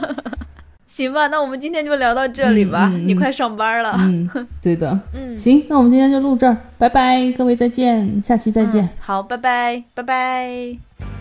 [0.89, 4.27] 行吧，那我们今天就聊到这里吧，你快上班了，嗯，
[4.63, 8.83] 对的，嗯，行，那我们今天就录这儿，拜拜，各位再见，下期再见。
[8.85, 11.12] 嗯好，拜拜，拜拜。